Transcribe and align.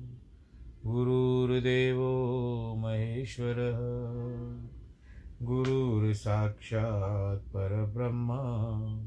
गुरुर्देवो 0.85 2.75
महेश्वरः 2.77 3.77
गुरुर्साक्षात् 5.45 7.49
परब्रह्म। 7.49 9.06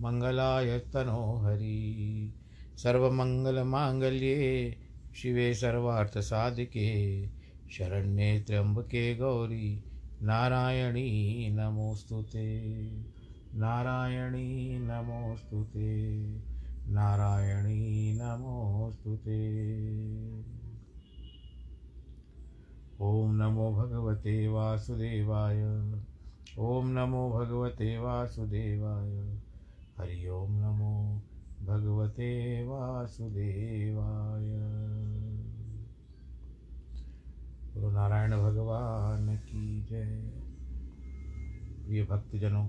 मङ्गलाय 0.00 0.78
तनोहरि 0.78 2.34
सर्वमङ्गलमाङ्गल्ये 2.76 4.76
शिवे 5.14 5.54
सर्वार्थसाधिके। 5.54 7.28
शरण्ये 7.70 8.40
त्र्यम्बके 8.40 9.16
गौरी। 9.16 9.84
नारायणी 10.22 11.50
नमोऽस्तु 11.50 12.22
ते। 12.22 13.04
नारायणी 13.54 14.78
नमोऽस्तु 14.78 15.64
ते। 15.64 16.40
नारायणी 16.88 18.18
नमोऽस्तु 18.20 19.16
ते। 19.16 19.56
ॐ 23.00 23.32
नमो 23.32 23.76
भगवते 23.76 24.48
वासुदेवाय। 24.48 25.62
ॐ 26.58 26.84
नमो 26.84 27.30
भगवते 27.30 27.98
वासुदेवाय। 27.98 29.45
हरि 30.00 30.28
ओम 30.28 30.52
नमो 30.52 31.22
भगवते 31.62 32.62
वासुदेवाय। 32.64 34.48
गुरु 37.74 37.90
नारायण 37.90 38.30
भगवान 38.30 39.36
की 39.36 39.82
जय। 39.82 40.32
ये 41.94 42.04
भक्तजनों 42.04 42.68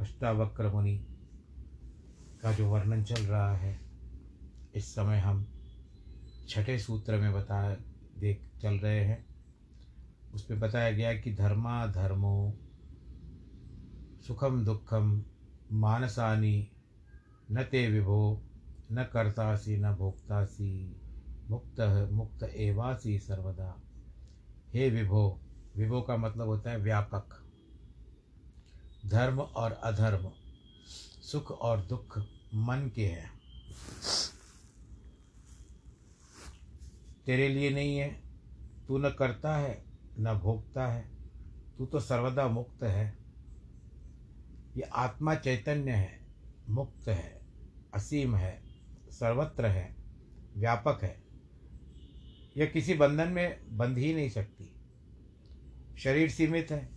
अष्टावक्र 0.00 0.72
मुनि 0.72 1.06
का 2.42 2.52
जो 2.52 2.70
वर्णन 2.70 3.04
चल 3.04 3.22
रहा 3.22 3.56
है, 3.56 3.80
इस 4.74 4.94
समय 4.94 5.18
हम 5.18 5.46
छठे 6.48 6.78
सूत्र 6.78 7.16
में 7.16 7.32
बता, 7.32 7.74
देख 8.18 8.50
चल 8.62 8.74
रहे 8.74 9.04
हैं। 9.04 9.26
उसमें 10.34 10.60
बताया 10.60 10.90
गया 10.90 11.14
कि 11.14 11.34
धर्मा 11.34 11.86
धर्मो 11.86 12.54
सुखम 14.26 14.64
दुखम 14.64 15.24
मानसानि 15.72 16.70
न 17.50 17.62
ते 17.62 17.88
विभो, 17.88 18.42
न 18.92 19.04
कर्तासी, 19.04 19.76
न 19.76 19.92
भोक्तासी, 19.92 21.00
मुक्त 21.50 22.08
मुक्त 22.12 22.42
एवासी 22.42 23.18
सर्वदा। 23.18 23.82
हे 24.74 24.90
विभो 24.90 25.40
विभो 25.76 26.02
का 26.02 26.16
मतलब 26.16 26.46
होता 26.46 26.70
है 26.70 26.78
व्यापक। 26.78 27.46
धर्म 29.06 29.40
और 29.40 29.72
अधर्म, 29.72 30.30
सुख 31.22 31.50
और 31.50 31.80
दुख 31.80 32.18
मन 32.54 32.90
के 32.94 33.06
हैं। 33.06 33.40
तेरे 37.26 37.48
लिए 37.48 37.70
नहीं 37.70 37.98
है, 37.98 38.22
तू 38.88 38.98
न 38.98 39.10
करता 39.10 39.56
है, 39.56 39.84
न 40.18 40.34
भोगता 40.34 40.86
है, 40.86 41.10
तू 41.78 41.86
तो 41.86 42.00
सर्वदा 42.00 42.48
मुक्त 42.48 42.82
है। 42.82 43.19
ये 44.76 44.82
आत्मा 44.82 45.34
चैतन्य 45.34 45.90
है, 45.90 46.20
मुक्त 46.68 47.08
है, 47.08 47.40
असीम 47.94 48.36
है, 48.36 48.62
सर्वत्र 49.10 49.66
है, 49.66 49.96
व्यापक 50.56 50.98
है। 51.02 51.22
यह 52.56 52.66
किसी 52.66 52.94
बंधन 52.94 53.28
में 53.28 53.76
बंध 53.76 53.98
ही 53.98 54.14
नहीं 54.14 54.30
सकती। 54.30 54.72
शरीर 55.98 56.30
सीमित 56.30 56.70
है, 56.70 56.88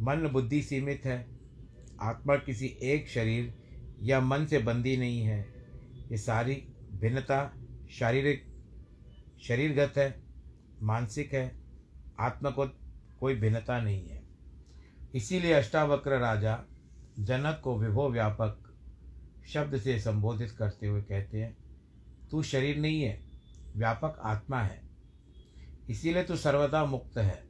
मन 0.00 0.28
बुद्धि 0.32 0.62
सीमित 0.62 1.02
है, 1.04 1.26
आत्मा 2.00 2.36
किसी 2.36 2.66
एक 2.66 3.08
शरीर 3.08 3.54
या 4.02 4.20
मन 4.20 4.46
से 4.46 4.58
बंधी 4.58 4.96
नहीं 4.96 5.20
है। 5.20 5.40
ये 6.10 6.16
सारी 6.16 6.54
भिन्नता 6.92 7.56
शारीरिक, 7.90 8.46
शरीरगत 9.42 9.98
है, 9.98 10.22
मानसिक 10.82 11.34
है, 11.34 11.56
आत्मा 12.20 12.50
को 12.50 12.66
कोई 13.20 13.34
भिन्नता 13.34 13.80
नहीं 13.80 14.08
है। 14.08 14.15
इसीलिए 15.16 15.52
अष्टावक्र 15.52 16.18
राजा 16.18 16.64
जनक 17.18 17.60
को 17.64 17.78
विभो 17.78 18.10
व्यापक 18.10 18.74
शब्द 19.46 19.78
से 19.78 20.00
संबोधित 20.00 20.50
करते 20.50 20.86
हुए 20.86 21.02
कहते 21.02 21.42
हैं, 21.42 21.56
तू 22.30 22.42
शरीर 22.42 22.76
नहीं 22.78 23.02
है, 23.02 23.24
व्यापक 23.76 24.18
आत्मा 24.22 24.60
है। 24.60 24.82
इसीलिए 25.90 26.22
तू 26.22 26.36
सर्वदा 26.36 26.84
मुक्त 26.84 27.18
है। 27.18 27.48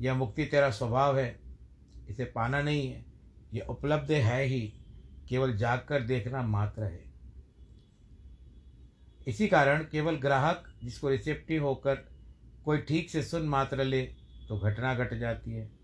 यह 0.00 0.14
मुक्ति 0.14 0.44
तेरा 0.44 0.70
स्वभाव 0.70 1.18
है। 1.18 1.40
इसे 2.08 2.24
पाना 2.24 2.62
नहीं 2.62 2.88
है। 2.88 3.04
यह 3.54 3.62
उपलब्ध 3.62 4.10
है 4.10 4.44
ही। 4.44 4.74
केवल 5.28 5.56
जागकर 5.56 6.02
देखना 6.02 6.42
मात्र 6.42 6.82
है। 6.82 7.04
इसी 9.26 9.48
कारण 9.48 9.82
केवल 9.82 10.16
ग्राहक 10.16 10.74
जिसको 10.84 11.08
रिसेप्टिव 11.08 11.64
होकर 11.64 11.94
कोई 12.64 12.78
ठीक 12.78 13.10
से 13.10 13.22
सुन 13.22 13.42
मात्र 13.42 13.84
ले 13.84 14.02
तो 14.48 14.58
घटना 14.58 14.94
घट 14.94 15.14
जाती 15.14 15.50
है। 15.50 15.77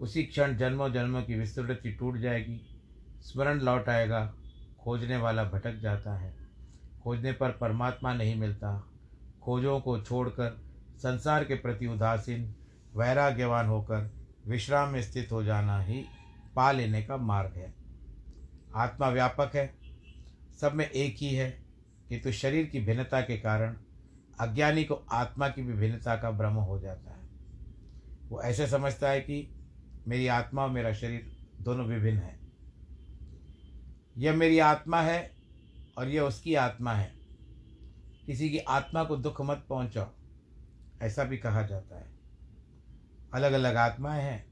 उसी 0.00 0.22
क्षण 0.22 0.56
जन्मों 0.56 0.92
जन्मों 0.92 1.22
की 1.22 1.34
विस्तृति 1.34 1.92
टूट 1.92 2.18
जाएगी। 2.18 2.82
स्मरण 3.20 3.60
लौट 3.60 3.88
आएगा। 3.88 4.34
खोजने 4.80 5.16
वाला 5.16 5.44
भटक 5.44 5.74
जाता 5.76 6.18
है। 6.18 6.36
खोजने 7.02 7.32
पर 7.32 7.50
परमात्मा 7.50 8.14
नहीं 8.14 8.36
मिलता। 8.36 8.88
खोजों 9.42 9.80
को 9.80 10.00
छोड़कर 10.00 10.62
संसार 10.96 11.44
के 11.44 11.54
प्रति 11.54 11.86
उदासीन, 11.86 12.54
वैराग्यवान 12.96 13.66
होकर 13.66 14.10
विश्राम 14.46 14.88
में 14.88 15.02
स्थित 15.02 15.32
हो 15.32 15.42
जाना 15.42 15.80
ही 15.80 16.04
पा 16.56 16.72
लेने 16.72 17.02
का 17.02 17.16
मार्ग 17.16 17.52
है। 17.56 17.74
आत्मा 18.74 19.08
व्यापक 19.08 19.50
है। 19.54 19.74
सब 20.60 20.72
में 20.74 20.90
एक 20.90 21.16
ही 21.18 21.34
है, 21.34 21.62
किंतु 22.08 22.32
शरीर 22.32 22.66
की 22.66 22.80
भिन्नता 22.80 23.20
के 23.20 23.36
कारण 23.36 23.76
अज्ञानी 24.40 24.84
को 24.84 24.94
आत्मा 24.94 25.48
की 25.48 25.62
भी 25.62 25.72
भिन्नता 25.72 26.16
का 26.16 26.30
भ्रम 26.30 26.52
हो 26.52 26.78
जाता 26.78 27.10
है। 27.10 27.28
वो 28.28 28.42
ऐसे 28.42 28.66
समझता 28.66 29.10
है 29.10 29.20
कि 29.20 29.57
मेरी 30.08 30.26
आत्मा 30.26 30.62
और 30.62 30.70
मेरा 30.70 30.92
शरीर 30.92 31.32
दोनों 31.60 31.86
विभिन्न 31.86 32.18
है। 32.18 32.38
यह 34.18 34.32
मेरी 34.32 34.58
आत्मा 34.58 35.02
है 35.02 35.36
और 35.98 36.08
यह 36.08 36.22
उसकी 36.22 36.54
आत्मा 36.54 36.92
है। 36.92 37.12
किसी 38.26 38.50
की 38.50 38.58
आत्मा 38.58 39.04
को 39.04 39.16
दुख 39.16 39.40
मत 39.40 39.66
पहुंचाओ, 39.68 40.10
ऐसा 41.02 41.24
भी 41.24 41.38
कहा 41.38 41.62
जाता 41.62 41.98
है। 41.98 42.06
अलग 43.34 43.52
अलग 43.52 43.76
आत्माएँ 43.76 44.22
हैं, 44.22 44.46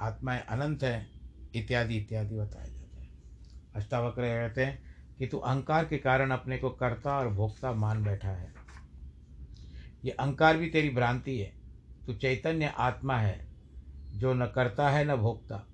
आत्माएँ 0.00 0.40
अनंत 0.40 0.82
हैं, 0.82 1.10
इत्यादि 1.54 1.96
इत्यादि 1.96 2.36
बताया 2.36 2.66
जाता 2.66 3.00
है। 3.00 3.08
अष्टावक्र 3.74 4.22
कहते 4.22 4.64
हैं 4.64 4.82
कि 5.18 5.26
तू 5.26 5.38
अहंकार 5.38 5.84
के 5.84 5.98
कारण 5.98 6.30
अपने 6.30 6.58
को 6.58 6.70
कर्ता 6.70 7.18
और 7.18 7.28
भोक्ता 7.28 7.72
मान 7.72 8.04
बैठा 8.04 8.30
है। 8.30 8.54
ये 10.04 10.10
अहंकार 10.10 10.56
भी 10.56 10.70
तेरी 10.70 10.90
भ्रांति 10.90 11.38
है। 11.38 11.52
तू 12.06 12.14
चैतन्य 12.14 12.66
आत्मा 12.66 13.16
है। 13.16 13.47
जो 14.18 14.34
न 14.34 14.46
करता 14.46 14.88
है, 14.88 15.04
न 15.04 15.16
भोगता। 15.16 15.66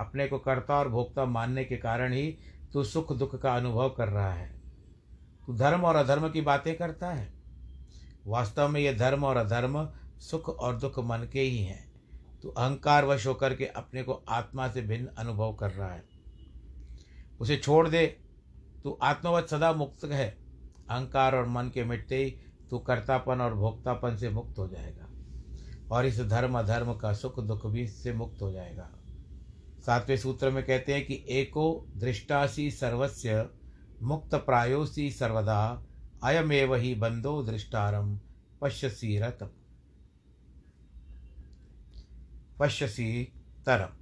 अपने 0.00 0.26
को 0.26 0.38
कर्ता 0.38 0.78
और 0.78 0.88
भोक्ता 0.88 1.24
मानने 1.24 1.64
के 1.64 1.76
कारण 1.76 2.12
ही 2.12 2.38
तू 2.72 2.84
सुख 2.84 3.12
दुख 3.12 3.42
का 3.42 3.56
अनुभव 3.56 3.90
कर 3.90 4.08
रहा 4.08 4.32
है। 4.32 4.60
तू 5.46 5.56
धर्म 5.56 5.80
और 5.80 5.96
अधर्म 5.96 6.30
की 6.30 6.40
बातें 6.40 6.76
करता 6.76 7.10
है। 7.10 7.32
वास्तव 8.26 8.68
में 8.68 8.80
यह 8.80 8.98
धर्म 8.98 9.24
और 9.24 9.36
अधर्म 9.36 9.88
सुख 10.18 10.48
और 10.48 10.76
दुख 10.76 10.98
मन 10.98 11.28
के 11.32 11.40
ही 11.40 11.58
हैं। 11.58 11.92
तू 12.42 12.48
अहंकार 12.48 13.04
वश 13.04 13.26
होकर 13.26 13.54
के 13.54 13.66
अपने 13.66 14.02
को 14.02 14.12
आत्मा 14.28 14.68
से 14.68 14.82
भिन्न 14.82 15.06
अनुभव 15.06 15.54
कर 15.54 15.70
रहा 15.70 15.92
है। 15.92 16.04
उसे 17.40 17.56
छोड़ 17.56 17.88
दे। 17.88 18.20
तू 18.84 18.98
आत्मवत 19.02 19.46
सदा 19.46 19.72
मुक्त 19.72 20.04
है। 20.04 20.38
अहंकार 20.90 21.36
और 21.36 21.46
मन 21.46 21.70
के 21.74 21.84
मिटते 21.84 22.16
ही 22.16 22.30
तू 22.70 22.78
कर्तापन 22.78 23.40
और 23.40 23.54
भोक्तापन 23.54 24.16
से 24.16 24.30
मुक्त 24.30 24.58
हो 24.58 24.68
जाएगा। 24.68 25.07
और 25.90 26.06
इस 26.06 26.20
धर्म 26.20 26.58
अधर्म 26.58 26.94
का 26.94 27.12
सुख 27.12 27.40
दुख 27.40 27.66
भी 27.66 27.82
इससे 27.82 28.12
मुक्त 28.12 28.42
हो 28.42 28.52
जाएगा। 28.52 28.90
सातवें 29.86 30.16
सूत्र 30.16 30.50
में 30.50 30.66
कहते 30.66 30.94
हैं 30.94 31.06
कि 31.06 31.24
एको 31.28 31.86
दृष्टासी 31.96 32.70
सर्वस्य, 32.70 33.48
मुक्त 34.02 34.34
प्रायोसी 34.34 35.10
सर्वदा, 35.10 35.84
अयमेव 36.22 36.74
ही 36.74 36.94
बंदो 36.94 37.42
दृष्टारम 37.42 38.20
पश्यसी 38.60 39.18
रत 39.18 39.54
पश्यसी 42.58 43.32
तरम। 43.66 43.96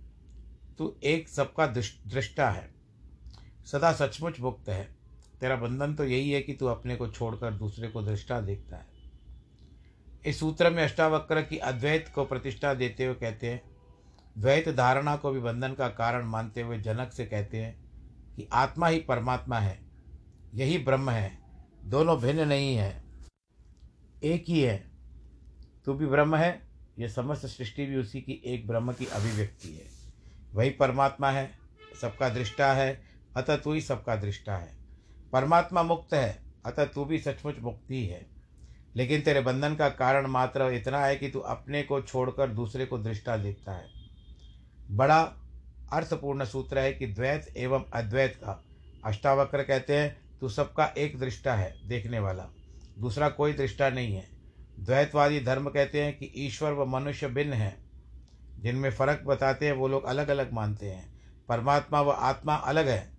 तू 0.79 0.97
एक 1.05 1.29
सबका 1.29 1.67
दृष्टा 1.67 2.51
है। 2.51 2.75
सदा 3.67 3.93
सचमुच 3.93 4.41
मुक्त 4.41 4.69
है। 4.69 4.97
तेरा 5.41 5.57
बंधन 5.57 5.95
तो 5.95 6.05
यही 6.05 6.31
है 6.31 6.43
कि 6.43 6.55
तू 6.55 6.67
अपने 6.67 6.97
को 6.97 7.09
छोड़कर 7.09 7.55
दूसरे 7.55 7.89
को 7.89 8.03
दृष्टा 8.03 8.41
देखता 8.41 8.77
है। 8.77 8.96
इस 10.27 10.41
सूत्र 10.41 10.71
में 10.71 10.85
अष्टावक्र 10.85 11.43
की 11.43 11.59
अद्वैत 11.59 12.13
को 12.15 12.25
प्रतिष्ठा 12.25 12.75
देते 12.75 13.05
हुए 13.05 13.15
कहते 13.15 13.51
हैं। 13.51 13.63
द्वैत 14.39 14.69
धारणा 14.69 15.17
को 15.17 15.31
भी 15.31 15.41
बंधन 15.41 15.75
का 15.75 15.89
कारण 15.89 16.25
मानते 16.25 16.61
हुए 16.61 16.79
जनक 16.79 17.13
से 17.13 17.27
कहते 17.27 17.57
हैं 17.57 17.91
कि 18.37 18.49
आत्मा 18.53 18.87
ही 18.87 18.99
परमात्मा 18.99 19.59
है, 19.59 19.79
यही 20.55 20.79
ब्रह्म 20.79 21.11
है, 21.11 21.39
दोनों 21.85 22.21
भिन्न 22.21 22.49
नहीं 22.49 22.77
है। 22.77 23.05
एक 24.25 24.45
ही 24.49 24.61
है, 24.61 24.91
तू 25.85 25.95
भी 25.95 26.07
ब्रह्म 26.07 26.37
है 26.37 26.69
यह 26.99 27.09
समस्त 27.09 27.47
सृष्टि 27.47 27.87
भी 27.87 27.97
उसी 27.97 28.21
की 28.21 28.43
एक 28.45 28.67
ब्रह्म 28.67 28.93
की 28.93 29.07
अभिव्यक्ति 29.07 29.69
है। 29.69 29.87
वही 30.55 30.71
परमात्मा 30.71 31.31
है, 31.31 31.51
सबका 32.01 32.29
दृष्टा 32.29 32.73
है, 32.73 33.05
अतः 33.37 33.57
तू 33.57 33.73
ही 33.73 33.81
सबका 33.81 34.17
दृष्टा 34.17 34.57
है। 34.57 34.77
परमात्मा 35.33 35.83
मुक्त 35.83 36.15
है, 36.15 36.43
अतः 36.67 36.85
तू 36.85 37.05
भी 37.05 37.19
सचमुच 37.19 37.59
मुक्ति 37.59 38.07
ही। 38.07 38.36
लेकिन 38.97 39.21
तेरे 39.21 39.41
बंधन 39.41 39.75
का 39.75 39.89
कारण 39.89 40.27
मात्र 40.27 40.63
इतना 40.63 41.01
है 41.01 41.17
कि 41.17 41.29
तू 41.29 41.39
अपने 41.39 41.83
को 41.83 42.03
छोड़कर 42.03 42.51
दूसरे 42.51 42.87
को 42.87 42.99
दृष्टा 42.99 43.37
देखता 43.37 43.73
है। 43.73 43.87
बड़ा 44.91 45.23
अर्थपूर्ण 45.93 46.45
सूत्र 46.45 46.79
है 46.79 46.93
कि 46.93 47.07
द्वैत 47.07 47.55
एवं 47.57 47.85
अद्वैत 47.95 48.37
का 48.37 48.65
अष्टावक्र 49.05 49.63
कहते 49.63 49.97
हैं, 49.97 50.39
तू 50.41 50.49
सबका 50.49 50.87
एक 50.99 51.19
दृष्टा 51.19 51.55
है 51.55 51.89
देखने 51.89 52.19
वाला। 52.19 52.47
दूसरा 52.99 53.29
कोई 53.29 53.53
दृष्टा 53.53 53.91
नहीं 53.91 54.15
है। 54.15 54.29
द्वैतवादी 54.81 55.41
धर्म 55.41 55.71
कहते 55.71 56.03
हैं 56.03 56.19
कि 56.19 56.33
ईश्वर 56.37 56.73
व 56.73 56.85
मनुष्य 56.85 57.29
भिन्न 57.29 57.53
हैं। 57.53 57.91
जिनमें 58.61 58.91
फ़र्क 58.91 59.23
बताते 59.27 59.67
हैं, 59.67 59.73
वो 59.73 59.89
लोग 59.89 60.05
अलग 60.05 60.29
अलग 60.29 60.53
मानते 60.53 60.87
हैं। 60.87 61.21
परमात्मा 61.49 62.01
व 62.01 62.11
आत्मा 62.11 62.55
अलग 62.55 62.89
है। 62.89 63.11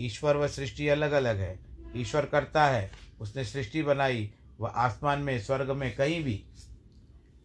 ईश्वर 0.00 0.36
व 0.36 0.48
सृष्टि 0.48 0.88
अलग 0.88 1.12
अलग 1.12 1.36
है। 1.36 1.58
ईश्वर 1.96 2.24
करता 2.24 2.66
है, 2.66 2.92
उसने 3.20 3.44
सृष्टि 3.44 3.82
बनाई 3.82 4.34
वह 4.62 4.68
आसमान 4.68 5.20
में, 5.20 5.40
स्वर्ग 5.40 5.70
में 5.70 5.96
कहीं 5.96 6.24
भी, 6.24 6.44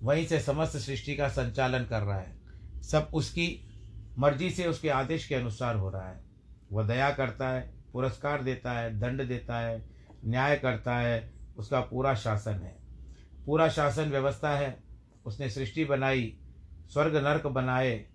वहीं 0.04 0.25
से 0.25 0.40
समस्त 0.40 0.78
सृष्टि 0.78 1.16
का 1.16 1.28
संचालन 1.28 1.86
कर 1.86 2.02
रहा 2.02 2.19
है। 2.19 2.38
सब 2.84 3.10
उसकी 3.14 3.68
मर्ज़ी 4.19 4.50
से 4.50 4.68
उसके 4.68 4.90
आदेश 4.90 5.28
के 5.28 5.36
अनुसार 5.36 5.75
हो 5.75 5.90
रहा 5.90 6.10
है। 6.10 6.24
वह 6.72 6.88
दया 6.88 7.12
करता 7.12 7.50
है, 7.50 7.74
पुरस्कार 7.94 8.44
देता 8.44 8.72
है, 8.72 9.00
दंड 9.00 9.28
देता 9.28 9.60
है, 9.60 9.90
न्याय 10.25 10.56
करता 10.56 10.98
है, 10.98 11.34
उसका 11.58 11.81
पूरा 11.81 12.16
शासन 12.16 12.54
है। 12.54 12.78
पूरा 13.46 13.70
शासन 13.70 14.10
व्यवस्था 14.10 14.58
है। 14.58 14.84
उसने 15.25 15.50
सृष्टि 15.50 15.86
बनाई, 15.86 16.38
स्वर्ग 16.94 17.16
नरक 17.16 17.48
बनाए, 17.48 18.06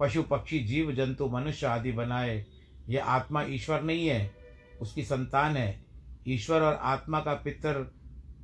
पशु, 0.00 0.22
पक्षी, 0.22 0.60
जीव, 0.60 0.92
जंतु, 0.92 1.28
मनुष्य 1.28 1.66
आदि 1.66 1.92
बनाए। 1.92 2.46
यह 2.88 3.04
आत्मा 3.04 3.42
ईश्वर 3.42 3.82
नहीं 3.82 4.06
है, 4.08 4.34
उसकी 4.80 5.02
संतान 5.02 5.56
है। 5.56 5.84
ईश्वर 6.28 6.60
और 6.60 6.74
आत्मा 6.74 7.20
का 7.20 7.34
पितर 7.34 7.94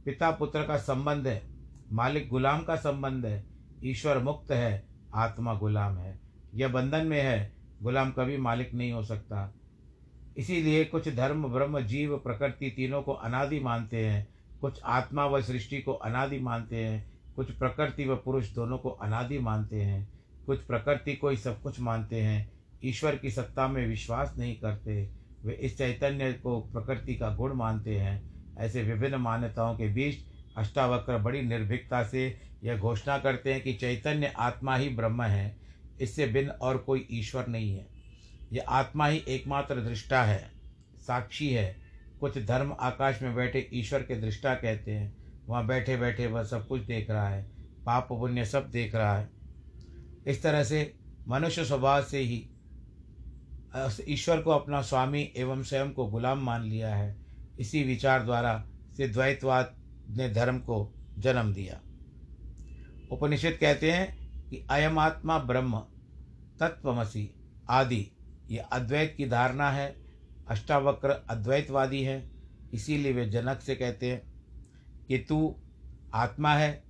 पिता 0.04 0.31
पुत्र 0.31 0.62
का 0.62 0.76
संबंध 0.76 1.26
है, 1.26 1.43
मालिक 1.93 2.28
गुलाम 2.28 2.62
का 2.62 2.76
संबंध 2.76 3.26
है, 3.26 3.44
ईश्वर 3.84 4.19
मुक्त 4.19 4.50
है, 4.50 4.84
आत्मा 5.14 5.54
गुलाम 5.54 5.99
है। 5.99 6.20
यह 6.54 6.69
बंधन 6.69 7.06
में 7.06 7.22
है, 7.22 7.52
गुलाम 7.82 8.10
कभी 8.10 8.37
मालिक 8.37 8.75
नहीं 8.75 8.93
हो 8.93 9.02
सकता। 9.02 9.54
इसीलिए 10.37 10.84
कुछ 10.84 11.08
धर्म, 11.08 11.49
ब्रह्म, 11.49 11.81
जीव, 11.81 12.16
प्रकृति 12.16 12.70
तीनों 12.70 13.02
को 13.02 13.12
अनादि 13.12 13.60
मानते 13.60 14.06
हैं, 14.06 14.28
कुछ 14.60 14.82
आत्मा 14.82 15.26
व 15.26 15.43
सृष्टि 15.43 15.82
को 15.82 15.93
अनादि 15.93 16.38
मानते 16.38 16.76
हैं, 16.76 17.12
कुछ 17.37 17.50
प्रकृति 17.50 18.05
व 18.05 18.16
पुरुष 18.16 18.55
दोनों 18.55 18.78
को 18.78 18.90
अनादि 18.90 19.38
मानते 19.38 19.82
हैं, 19.82 20.08
कुछ 20.46 20.60
प्रकृति 20.60 21.17
को 21.17 21.29
ही 21.29 21.36
सब 21.36 21.60
कुछ 21.60 21.81
मानते 21.81 22.20
हैं, 22.20 22.53
ईश्वर 22.84 23.17
की 23.17 23.31
सत्ता 23.31 23.69
में 23.69 23.86
विश्वास 23.86 24.34
नहीं 24.38 24.56
करते, 24.56 25.10
वे 25.44 25.55
इस 25.55 25.79
चैतन्य 25.79 26.32
को 26.32 26.60
प्रकृति 26.60 27.15
का 27.15 27.34
गुण 27.34 27.53
मानते 27.53 27.98
हैं। 27.98 28.31
ऐसे 28.59 28.82
विभिन्न 28.82 29.17
मान्यताओं 29.17 29.75
के 29.77 29.89
बीच 29.89 30.19
अष्टावक्र 30.56 31.19
बड़ी 31.19 31.43
निर्भीकता 31.43 32.03
से 32.05 32.41
यह 32.65 32.79
घोषणा 32.79 33.19
करते 33.19 33.53
हैं 33.53 33.63
कि 33.63 33.73
चैतन्य 33.73 34.32
आत्मा 34.39 34.77
ही 34.77 34.89
ब्रह्म 34.89 35.23
है। 35.23 35.56
इससे 36.01 36.27
भिन्न 36.27 36.51
और 36.51 36.79
कोई 36.79 37.06
ईश्वर 37.11 37.47
नहीं 37.47 37.75
है। 37.75 37.87
यह 38.53 38.65
आत्मा 38.69 39.06
ही 39.06 39.23
एकमात्र 39.29 39.81
दृष्टा 39.81 40.23
है, 40.23 40.51
साक्षी 40.99 41.49
है। 41.51 41.77
कुछ 42.21 42.39
धर्म 42.39 42.75
आकाश 42.81 43.23
में 43.23 43.35
बैठे 43.35 43.69
ईश्वर 43.75 44.03
के 44.03 44.21
दृष्टा 44.21 44.55
कहते 44.55 44.91
हैं। 44.91 45.15
वहाँ 45.47 45.67
बैठे 45.67 45.97
बैठे 45.97 46.27
वह 46.27 46.43
सब 46.44 46.67
कुछ 46.67 46.82
देख 46.82 47.11
रहा 47.11 47.29
है। 47.29 47.43
पाप, 47.87 48.09
पुण्य 48.09 48.44
सब 48.44 48.71
देख 48.71 48.94
रहा 48.94 49.19
है। 49.19 49.29
इस 50.27 50.43
तरह 50.43 50.65
से 50.65 50.94
मनुष्य 51.29 51.65
स्वभाव 51.65 52.03
से 52.03 52.19
ही 52.19 52.49
ईश्वर 54.09 54.41
को 54.41 54.51
अपना 54.51 54.82
स्वामी 54.82 55.32
एवं 55.37 55.63
स्वयं 55.63 55.91
को 55.91 56.06
गुलाम 56.06 56.39
मान 56.39 56.63
लिया 56.63 56.94
है। 56.94 57.21
इसी 57.59 57.82
विचार 57.82 58.25
द्वारा 58.25 58.67
से 58.97 59.09
द्वैतवाद 59.09 59.77
ने 60.11 60.29
धर्म 60.29 60.59
को 60.59 60.94
जन्म 61.19 61.53
दिया। 61.53 61.81
उपनिषद 63.13 63.59
कहते 63.61 63.93
हैं 63.93 64.23
कि 64.51 64.67
अयम 64.71 64.99
आत्मा 64.99 65.39
ब्रह्म 65.39 65.79
तत्वमसी 66.61 67.31
आदि। 67.71 68.11
ये 68.51 68.59
अद्वैत 68.59 69.15
की 69.17 69.27
धारणा 69.27 69.71
है, 69.71 69.97
अष्टावक्र 70.49 71.11
अद्वैतवादी 71.11 72.03
है, 72.03 72.31
इसीलिए 72.75 73.13
वे 73.13 73.27
जनक 73.31 73.61
से 73.61 73.75
कहते 73.75 74.11
हैं 74.11 74.23
कि 75.09 75.19
तू 75.19 75.56
आत्मा 76.15 76.55
है, 76.55 76.85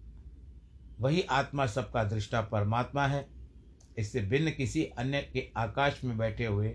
वही 1.00 1.23
आत्मा 1.23 1.66
सबका 1.66 2.04
दृष्टा 2.04 2.40
परमात्मा 2.40 3.07
है। 3.07 3.26
इससे 3.99 4.21
भिन्न 4.21 4.50
किसी 4.50 4.85
अन्य 4.85 5.21
के 5.33 5.52
आकाश 5.57 6.04
में 6.04 6.19
बैठे 6.19 6.47
हुए 6.47 6.69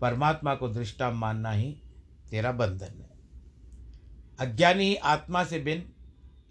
परमात्मा 0.00 0.54
को 0.54 0.68
दृष्टा 0.68 1.10
मानना 1.10 1.50
ही 1.50 1.82
तेरा 2.30 2.52
बंधन 2.52 3.00
है। 3.00 3.09
अज्ञानी 4.40 4.84
ही 4.84 4.94
आत्मा 4.96 5.44
से 5.44 5.58
भिन्न 5.60 5.82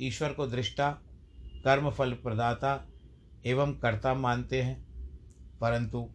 ईश्वर 0.02 0.34
को 0.34 0.48
दृष्टा, 0.48 0.92
कर्म 1.64 1.90
फल 1.90 2.14
प्रदाता 2.14 2.88
एवं 3.46 3.74
कर्ता 3.74 4.14
मानते 4.14 4.62
हैं, 4.62 4.86
परंतु 5.62 6.10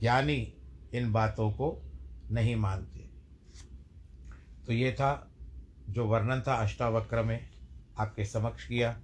ज्ञानी 0.00 0.54
इन 0.94 1.12
बातों 1.12 1.50
को 1.50 1.82
नहीं 2.30 2.56
मानते। 2.56 3.10
तो 4.66 4.72
ये 4.72 4.92
था 4.92 5.30
जो 5.88 6.06
वर्णन 6.06 6.42
था 6.46 6.54
अष्टावक्र 6.54 7.22
में 7.22 7.48
आपके 7.98 8.24
समक्ष 8.24 8.68
किया। 8.68 9.00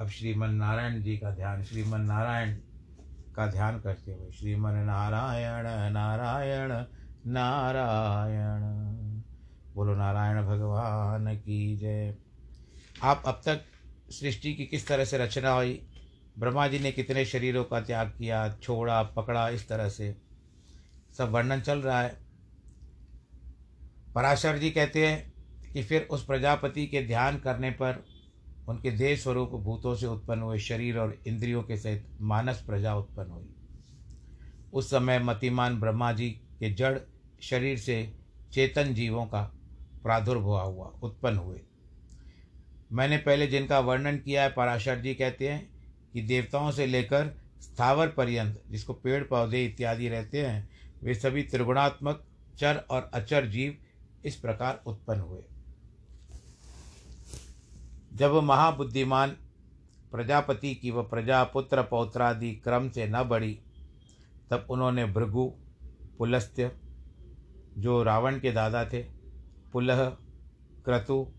अब 0.00 0.08
श्रीमन 0.08 0.50
नारायण 0.50 1.02
जी 1.02 1.18
का 1.18 1.30
ध्यान 1.30 1.62
श्रीमन 1.62 2.00
नारायण 2.00 2.56
का 3.34 3.46
ध्यान 3.46 3.80
करते 3.80 4.12
हुए 4.12 4.32
श्रीमन 4.32 4.72
नारायण 4.72 5.92
नारायण 5.92 6.84
नारायण। 7.32 9.13
बोलो, 9.74 9.94
नारायण 9.94 10.46
भगवान 10.46 11.36
की 11.36 11.76
जय। 11.76 12.16
आप 13.02 13.22
अब 13.26 13.40
तक 13.46 13.64
सृष्टि 14.10 14.54
की 14.54 14.66
किस 14.66 14.88
तरह 14.88 15.04
से 15.04 15.18
रचना 15.18 15.50
हुई? 15.50 15.86
ब्रह्मा 16.38 16.68
जी 16.68 16.78
ने 16.78 16.92
कितने 16.92 17.24
शरीरों 17.24 17.64
का 17.64 17.80
त्याग 17.80 18.08
किया, 18.08 18.56
छोड़ा, 18.62 19.02
पकड़ा, 19.02 19.48
इस 19.48 19.68
तरह 19.68 19.88
से? 19.88 20.16
सब 21.18 21.30
वर्णन 21.30 21.60
चल 21.60 21.78
रहा 21.78 22.02
है। 22.02 22.18
पराशर 24.14 24.58
जी 24.58 24.70
कहते 24.70 25.06
हैं 25.06 25.32
कि 25.72 25.82
फिर 25.82 26.02
उस 26.02 26.24
प्रजापति 26.24 26.86
के 26.86 27.06
ध्यान 27.06 27.38
करने 27.38 27.70
पर 27.70 28.04
उनके 28.68 28.90
देह 28.90 29.16
स्वरूप 29.16 29.50
भूतों 29.50 29.94
से 29.94 30.06
उत्पन्न 30.06 30.42
हुए 30.42 30.58
शरीर 30.58 30.98
और 30.98 31.18
इंद्रियों 31.26 31.62
के 31.62 31.76
सहित 31.76 32.08
मानस 32.20 32.62
प्रजा 32.66 32.94
उत्पन्न 32.94 33.30
हुई। 33.30 33.54
उस 34.72 34.90
समय 34.90 35.18
मतिमान 35.18 35.80
ब्रह्मा 35.80 36.12
जी 36.12 36.30
के 36.30 36.74
जड़ 36.74 36.98
शरीर 37.42 37.78
से 37.78 38.16
चेतन 38.52 38.94
जीवों 38.94 39.26
का 39.26 39.60
प्रादुर्भाव 40.04 40.72
हुआ, 40.72 40.86
उत्पन्न 40.86 41.36
हुए। 41.36 41.60
मैंने 42.92 43.16
पहले 43.16 43.46
जिनका 43.46 43.80
वर्णन 43.80 44.18
किया 44.18 44.42
है, 44.42 44.52
पराशर 44.52 45.00
जी 45.00 45.14
कहते 45.14 45.48
हैं 45.48 45.68
कि 46.12 46.22
देवताओं 46.22 46.70
से 46.70 46.86
लेकर 46.86 47.40
स्थावर 47.60 48.08
पर्यंत 48.08 48.62
जिसको 48.70 48.92
पेड़, 48.92 49.24
पौधे 49.24 49.64
इत्यादि 49.64 50.08
रहते 50.08 50.46
हैं, 50.46 50.68
वे 51.02 51.14
सभी 51.14 51.42
त्रिगुणात्मक, 51.42 52.24
चर 52.58 52.76
और 52.90 53.10
अचर 53.14 53.46
जीव 53.46 53.76
इस 54.24 54.36
प्रकार 54.36 54.82
उत्पन्न 54.86 55.20
हुए। 55.20 55.42
जब 58.14 58.34
महाबुद्धिमान 58.34 59.30
प्रजापति 60.12 60.74
की 60.74 60.90
वह 60.90 61.02
प्रजा 61.02 61.44
पुत्र, 61.44 61.82
पौत्रादि 61.82 62.52
क्रम 62.52 62.88
से 62.90 63.06
न 63.06 63.22
बढ़ी, 63.22 63.58
तब 64.50 64.66
उन्होंने 64.70 65.06
भृगु, 65.06 65.54
पुलस्त्य, 66.18 66.70
जो 67.78 68.02
रावण 68.02 68.40
के 68.40 68.52
दादा 68.52 68.84
थे 68.84 69.13
पुलह 69.74 70.04
क्रतु, 70.84 71.32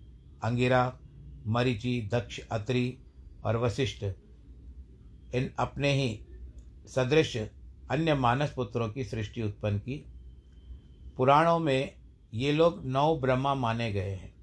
अंगिरा, 0.43 0.99
मरीचि, 1.47 2.09
दक्ष, 2.11 2.39
अत्रि 2.39 2.97
और 3.45 3.57
वशिष्ठ। 3.57 4.03
इन 5.35 5.51
अपने 5.59 5.93
ही 5.93 6.25
सदृश 6.87 7.37
अन्य 7.91 8.13
मानस 8.13 8.53
पुत्रों 8.55 8.89
की 8.89 9.03
सृष्टि 9.03 9.41
उत्पन्न 9.41 9.77
की। 9.77 10.05
पुराणों 11.17 11.59
में 11.59 11.95
ये 12.33 12.51
लोग 12.51 12.85
नौ 12.85 13.17
ब्रह्मा 13.17 13.53
माने 13.55 13.91
गए 13.93 14.11
हैं। 14.11 14.35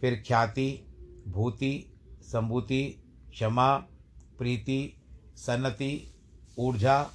फिर 0.00 0.24
ख्याति, 0.26 0.84
भूति, 1.28 1.92
संभूति, 2.22 3.02
क्षमा, 3.30 3.76
प्रीति, 4.38 4.96
सन्नति, 5.36 6.14
ऊर्जा 6.58 7.10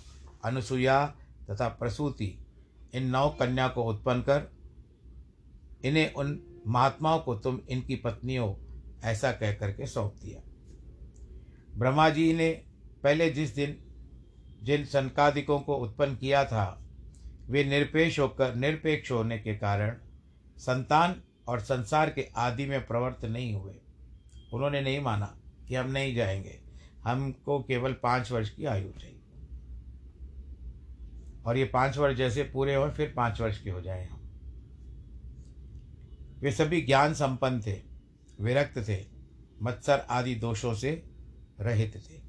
अनुसुया 0.46 1.06
तथा 1.50 1.68
प्रसूति, 1.68 2.46
इन 2.94 3.04
नौ 3.04 3.30
कन्या 3.30 3.68
को 3.68 3.84
उत्पन्न 3.84 4.22
कर 4.22 4.61
इन्हें 5.86 6.14
उन 6.14 6.44
महात्माओं 6.68 7.20
को 7.20 7.36
तुम 7.36 7.62
इनकी 7.70 7.96
पत्नियों 7.96 8.56
ऐसा 9.04 9.32
कह 9.32 9.54
करके 9.54 9.86
सौंप 9.86 10.16
दिया। 10.24 10.42
ब्रह्मा 11.78 12.10
जी 12.10 12.34
ने 12.34 12.66
पहले 13.04 13.30
जिस 13.30 13.56
दिन 13.56 13.78
जिन 14.64 14.86
संकादिकों 14.86 15.60
को 15.60 15.76
उत्पन्न 15.76 16.16
किया 16.16 16.46
था, 16.46 16.82
वे 17.50 17.64
निरपेक्ष 17.64 18.20
होकर 18.20 18.56
निरपेक्ष 18.56 19.12
होने 19.12 19.40
के 19.40 19.56
कारण 19.56 19.98
संतान 20.58 21.24
और 21.48 21.60
संसार 21.60 22.10
के 22.10 22.30
आदि 22.36 22.66
में 22.66 22.88
प्रवृत्त 22.88 23.26
नहीं 23.26 23.54
हुए। 23.54 23.76
उन्होंने 24.54 24.82
नहीं 24.82 25.00
माना 25.00 25.40
कि 25.68 25.76
हम 25.76 25.92
नहीं 25.92 26.16
जाएँगे। 26.16 26.62
हमको 27.04 27.64
केवल 27.64 27.94
पाँच 27.94 28.32
वर्ष 28.32 28.50
की 28.50 28.66
आयु 28.66 28.90
चाहिए। 28.90 29.20
और 31.46 31.58
ये 31.58 31.66
पाँच 31.66 31.98
वर्ष 31.98 32.18
जैसे 32.18 32.44
पूरे 32.44 32.76
हों, 32.76 32.90
फिर 32.90 33.14
पाँच 33.18 33.42
वर्ष 33.42 33.62
के 33.62 33.70
हो 33.70 33.82
जाए 33.82 34.06
हम। 34.06 34.21
वे 36.42 36.52
सभी 36.52 36.82
ज्ञान 36.82 37.14
संपन्न 37.14 37.62
थे, 37.62 37.82
विरक्त 38.42 38.90
थे, 38.90 39.06
मत्सर 39.62 40.00
आदि 40.10 40.36
दोषों 40.36 40.74
से 40.74 41.04
रहित 41.60 41.96
थे। 41.96 42.22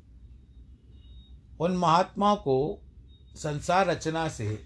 उन 1.60 1.76
महात्माओं 1.76 2.36
को 2.36 2.82
संसार 3.34 3.86
रचना 3.86 4.28
से 4.28 4.62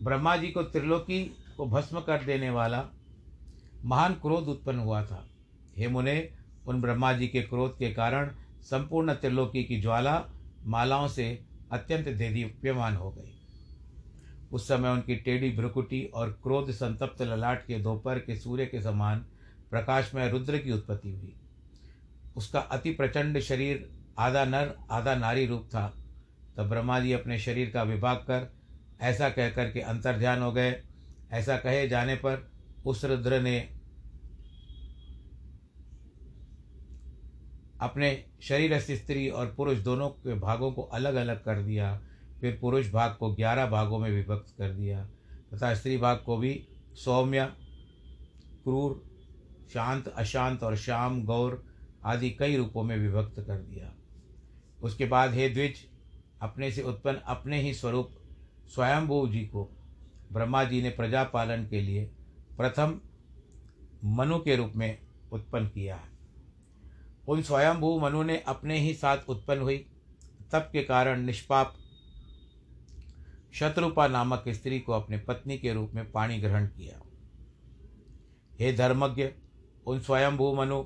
ब्रह्मा 0.00 0.36
जी 0.36 0.48
को 0.48 0.62
त्रिलोकी 0.62 1.24
को 1.56 1.66
भस्म 1.66 2.00
कर 2.00 2.24
देने 2.24 2.50
वाला 2.50 2.88
महान 3.84 4.14
क्रोध 4.14 4.44
उत्पन्न 4.44 4.78
हुआ 4.78 5.04
था। 5.04 5.28
हे 5.78 5.88
मुने, 5.88 6.32
उन 6.66 6.80
ब्रह्मा 6.80 7.12
जी 7.12 7.28
के 7.28 7.42
क्रोध 7.42 7.78
के 7.78 7.92
कारण 7.92 8.34
संपूर्ण 8.62 9.12
त्रिलोकी 9.12 9.64
की 9.64 9.80
ज्वाला 9.80 10.24
मालाओं 10.64 11.08
से 11.08 11.44
अत्यंत 11.72 12.08
देदीप्यमान 12.08 12.96
हो 12.96 13.10
गई। 13.10 13.37
उस 14.52 14.68
समय 14.68 14.88
उनकी 14.88 15.16
टेढ़ी 15.16 15.50
भ्रुकुटी 15.50 16.04
और 16.14 16.30
क्रोध 16.42 16.70
संतप्त 16.70 17.22
ललाट 17.22 17.66
के 17.66 17.78
दोपहर 17.78 18.18
के 18.18 18.36
सूर्य 18.36 18.66
के 18.66 18.82
समान 18.82 19.18
प्रकाश 19.70 20.14
में 20.14 20.30
रुद्र 20.30 20.58
की 20.58 20.72
उत्पत्ति 20.72 21.10
हुई। 21.10 21.36
उसका 22.36 22.60
अति 22.60 22.90
प्रचंड 22.90 23.40
शरीर 23.40 23.90
आधा 24.18 24.44
नर, 24.44 24.76
आधा 24.90 25.14
नारी 25.14 25.46
रूप 25.46 25.68
था। 25.74 25.94
तब 26.56 26.68
ब्रह्मा 26.68 27.00
जी 27.00 27.12
अपने 27.12 27.38
शरीर 27.38 27.70
का 27.70 27.82
विभाग 27.82 28.16
कर 28.16 28.52
ऐसा 29.00 29.30
कह 29.30 29.50
कर 29.50 29.70
के 29.70 29.80
अंतर्ध्यान 29.80 30.42
हो 30.42 30.52
गए। 30.52 30.82
ऐसा 31.32 31.56
कहे 31.56 31.88
जाने 31.88 32.14
पर 32.14 32.50
उस 32.86 33.04
रुद्र 33.04 33.40
ने 33.40 33.74
अपने 37.80 38.24
शरीर 38.40 38.80
स्त्री 38.80 39.28
और 39.28 39.54
पुरुष 39.56 39.78
दोनों 39.78 40.08
के 40.08 40.34
भागों 40.34 40.72
को 40.72 40.82
अलग 40.82 41.14
अलग 41.14 41.44
कर 41.44 41.62
दिया। 41.62 42.02
फिर 42.40 42.58
पुरुष 42.60 42.90
भाग 42.92 43.16
को 43.20 43.30
ग्यारह 43.34 43.66
भागों 43.66 43.98
में 43.98 44.10
विभक्त 44.10 44.54
कर 44.58 44.70
दिया, 44.70 45.04
तथा 45.54 45.74
स्त्री 45.74 45.96
भाग 45.96 46.22
को 46.26 46.36
भी 46.36 46.68
सौम्य, 46.94 47.44
क्रूर, 48.64 49.02
शांत, 49.72 50.08
अशांत 50.08 50.62
और 50.62 50.76
श्याम 50.76 51.22
गौर 51.24 51.62
आदि 52.04 52.30
कई 52.30 52.56
रूपों 52.56 52.82
में 52.82 52.96
विभक्त 52.96 53.40
कर 53.40 53.58
दिया। 53.58 53.92
उसके 54.82 55.04
बाद 55.04 55.34
हे 55.34 55.48
द्विज, 55.48 55.86
अपने 56.42 56.70
से 56.72 56.82
उत्पन्न 56.82 57.18
अपने 57.26 57.60
ही 57.60 57.74
स्वरूप 57.74 58.14
स्वयंभू 58.74 59.26
जी 59.28 59.40
को 59.40 59.68
ब्रह्मा 60.32 60.64
जी 60.64 60.82
ने 60.82 60.90
प्रजा 60.90 61.24
पालन 61.24 61.66
के 61.66 61.80
लिए 61.80 62.04
प्रथम 62.56 63.00
मनु 64.04 64.38
के 64.38 64.56
रूप 64.56 64.72
में 64.76 64.98
उत्पन्न 65.32 65.68
किया 65.68 65.96
है। 65.96 66.16
उन 67.28 67.42
स्वयंभू 67.42 67.98
मनु 68.00 68.22
ने 68.22 68.38
अपने 68.38 68.78
ही 68.78 68.94
साथ 68.94 69.28
उत्पन्न 69.28 69.60
हुई, 69.60 69.76
तप 70.52 70.68
के 70.72 70.82
कारण 70.82 71.20
निष्पाप 71.20 71.74
शत्रुपा 73.52 74.08
नामक 74.08 74.44
स्त्री 74.48 74.80
को 74.80 74.92
अपने 74.92 75.18
पत्नी 75.18 75.58
के 75.58 75.72
रूप 75.72 75.90
में 75.94 76.12
पाणी 76.12 76.38
ग्रहण 76.38 76.66
किया। 76.66 77.00
हे 78.60 78.72
धर्मज्ञ, 78.72 79.28
उन 79.86 80.00
स्वयंभू 80.00 80.54
मनु 80.54 80.84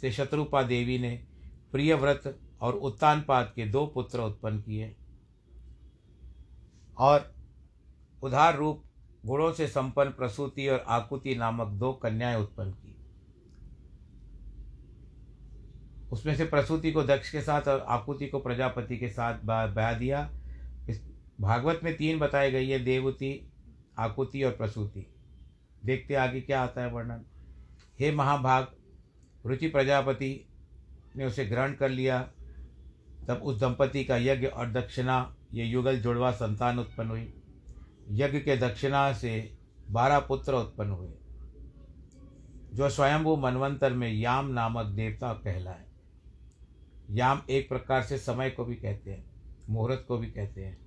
से 0.00 0.12
शत्रुपा 0.12 0.62
देवी 0.62 0.98
ने 0.98 1.26
प्रियव्रत 1.72 2.40
और 2.60 2.74
उत्तानपाद 2.74 3.52
के 3.56 3.66
दो 3.66 3.86
पुत्र 3.86 4.20
उत्पन्न 4.20 4.60
किए 4.60 4.96
और 6.98 7.34
उधार 8.22 8.56
रूप 8.56 8.84
गुणों 9.26 9.52
से 9.52 9.68
संपन्न 9.68 10.10
प्रसूति 10.10 10.68
और 10.68 10.84
आकुति 10.88 11.34
नामक 11.34 11.68
दो 11.68 11.92
कन्याएँ 11.92 12.36
उत्पन्न 12.36 12.70
की। 12.70 12.96
उसमें 16.12 16.36
से 16.36 16.44
प्रसूति 16.44 16.92
को 16.92 17.02
दक्ष 17.02 17.30
के 17.30 17.40
साथ 17.40 17.68
और 17.68 17.80
आकुति 17.80 18.26
को 18.26 18.38
प्रजापति 18.38 18.98
के 18.98 19.08
साथ 19.08 19.38
बहा 19.44 19.92
दिया 19.92 20.30
भागवत 21.40 21.80
में 21.84 21.96
तीन 21.96 22.18
बताई 22.18 22.50
गई 22.50 22.68
है, 22.68 22.78
देवती, 22.78 23.48
आकुति 23.98 24.42
और 24.42 24.52
प्रसूति। 24.52 25.06
देखते 25.84 26.14
आगे 26.14 26.40
क्या 26.40 26.62
आता 26.62 26.82
है 26.82 26.90
वर्णन। 26.90 27.24
हे 28.00 28.10
महाभाग, 28.12 28.68
रुचि 29.46 29.68
प्रजापति 29.68 30.48
ने 31.16 31.24
उसे 31.24 31.44
ग्रहण 31.46 31.72
कर 31.72 31.88
लिया। 31.88 32.20
तब 33.28 33.40
उस 33.42 33.60
दंपति 33.60 34.04
का 34.04 34.16
यज्ञ 34.16 34.46
और 34.46 34.70
दक्षिणा, 34.72 35.34
ये 35.52 35.64
युगल 35.64 36.00
जुड़वा 36.00 36.30
संतान 36.30 36.78
उत्पन्न 36.78 37.10
हुई। 37.10 37.34
यज्ञ 38.10 38.38
के 38.38 38.56
दक्षिणा 38.56 39.12
से 39.12 39.58
बारह 39.90 40.20
पुत्र 40.20 40.54
उत्पन्न 40.54 40.90
हुए, 40.90 41.12
जो 42.72 42.88
स्वयंभू 42.90 43.36
मनवंतर 43.36 43.92
में 43.92 44.12
याम 44.12 44.46
नामक 44.46 44.86
देवता 44.86 45.32
कहलाए। 45.34 45.84
याम 47.10 47.42
एक 47.50 47.68
प्रकार 47.68 48.02
से 48.02 48.18
समय 48.18 48.50
को 48.50 48.64
भी 48.64 48.74
कहते 48.74 49.10
हैं, 49.10 49.24
मुहूर्त 49.70 50.04
को 50.08 50.18
भी 50.18 50.26
कहते 50.26 50.64
हैं। 50.64 50.83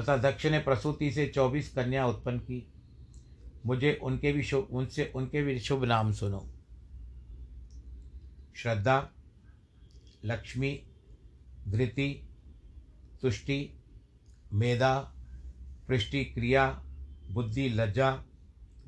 तथा 0.00 0.16
दक्ष 0.16 0.46
ने 0.46 0.58
प्रसूति 0.58 1.10
से 1.10 1.26
चौबीस 1.26 1.74
कन्या 1.74 2.06
उत्पन्न 2.06 2.38
की। 2.38 2.72
मुझे 3.66 4.00
उनके 4.02 4.32
भी 4.32 4.42
शुभ 4.42 4.68
उनसे 4.70 5.12
उनके 5.14 5.42
भी 5.42 5.58
शुभ 5.58 5.84
नाम 5.84 6.12
सुनो। 6.12 6.50
श्रद्धा, 8.56 9.10
लक्ष्मी, 10.24 10.82
धृति, 11.68 12.28
तुष्टि, 13.22 13.78
मेधा, 14.52 15.14
पृष्टि 15.88 16.24
क्रिया, 16.24 16.82
बुद्धि 17.30 17.68
लज्जा, 17.68 18.24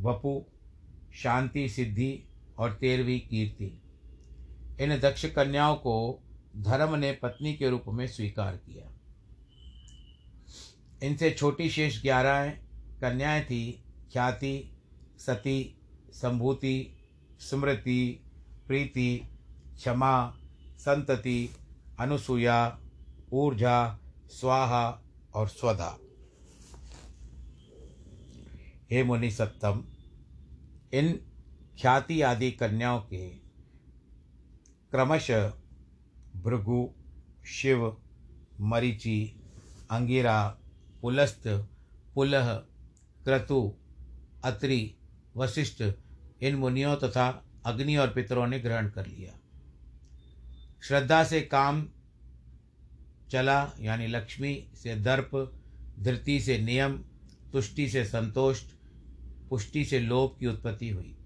वपु, 0.00 0.46
शांति 1.14 1.68
सिद्धि 1.68 2.24
और 2.58 2.72
तेरहवीं 2.72 3.20
कीर्ति। 3.20 3.82
इन 4.80 4.98
दक्ष 4.98 5.26
कन्याओं 5.26 5.76
को 5.76 6.22
धर्म 6.56 6.96
ने 6.96 7.12
पत्नी 7.12 7.54
के 7.54 7.70
रूप 7.70 7.84
में 7.88 8.06
स्वीकार 8.06 8.56
किया। 8.56 9.01
इनसे 11.02 11.30
छोटी 11.30 11.70
शेष 11.70 12.02
ग्यारह 12.02 12.50
कन्याएँ 13.00 13.44
थी, 13.44 13.84
ख्याति, 14.12 14.76
सती, 15.18 15.78
संभूति, 16.10 16.96
स्मृति, 17.40 18.24
प्रीति, 18.66 19.28
क्षमा, 19.76 20.36
संतति 20.78 21.50
अनुसुया 22.00 22.78
ऊर्जा, 23.32 23.98
स्वाहा 24.28 25.02
और 25.34 25.48
स्वधा। 25.48 25.98
हे 28.90 29.02
मुनि 29.02 29.30
सप्तम, 29.30 29.84
इन 30.92 31.12
ख्याति 31.80 32.22
आदि 32.22 32.50
कन्याओं 32.50 33.00
के 33.00 33.28
क्रमश 34.90 35.30
भृगु, 36.36 36.94
शिव, 37.46 37.96
मरीचि, 38.60 39.36
अंगिरा 39.90 40.58
पुलस्त, 41.02 41.42
पुलह, 42.14 42.54
क्रतु, 43.24 43.74
अत्रि, 44.44 44.94
वशिष्ठ, 45.36 45.84
इन 46.42 46.54
मुनियों 46.54 46.96
तथा 46.96 47.44
अग्नि 47.66 47.96
और 47.96 48.08
पितरों 48.08 48.46
ने 48.46 48.60
ग्रहण 48.60 48.90
कर 48.90 49.06
लिया। 49.06 49.38
श्रद्धा 50.82 51.24
से 51.24 51.40
काम 51.40 51.88
चला, 53.30 53.72
यानी 53.80 54.06
लक्ष्मी 54.06 54.68
से 54.74 54.96
दर्प, 54.96 55.58
धृति 55.98 56.40
से 56.40 56.58
नियम, 56.58 57.04
तुष्टि 57.52 57.88
से 57.88 58.04
संतोष 58.04 58.62
पुष्टि 59.50 59.84
से 59.84 60.00
लोभ 60.00 60.36
की 60.40 60.46
उत्पत्ति 60.46 60.88
हुई, 60.88 61.16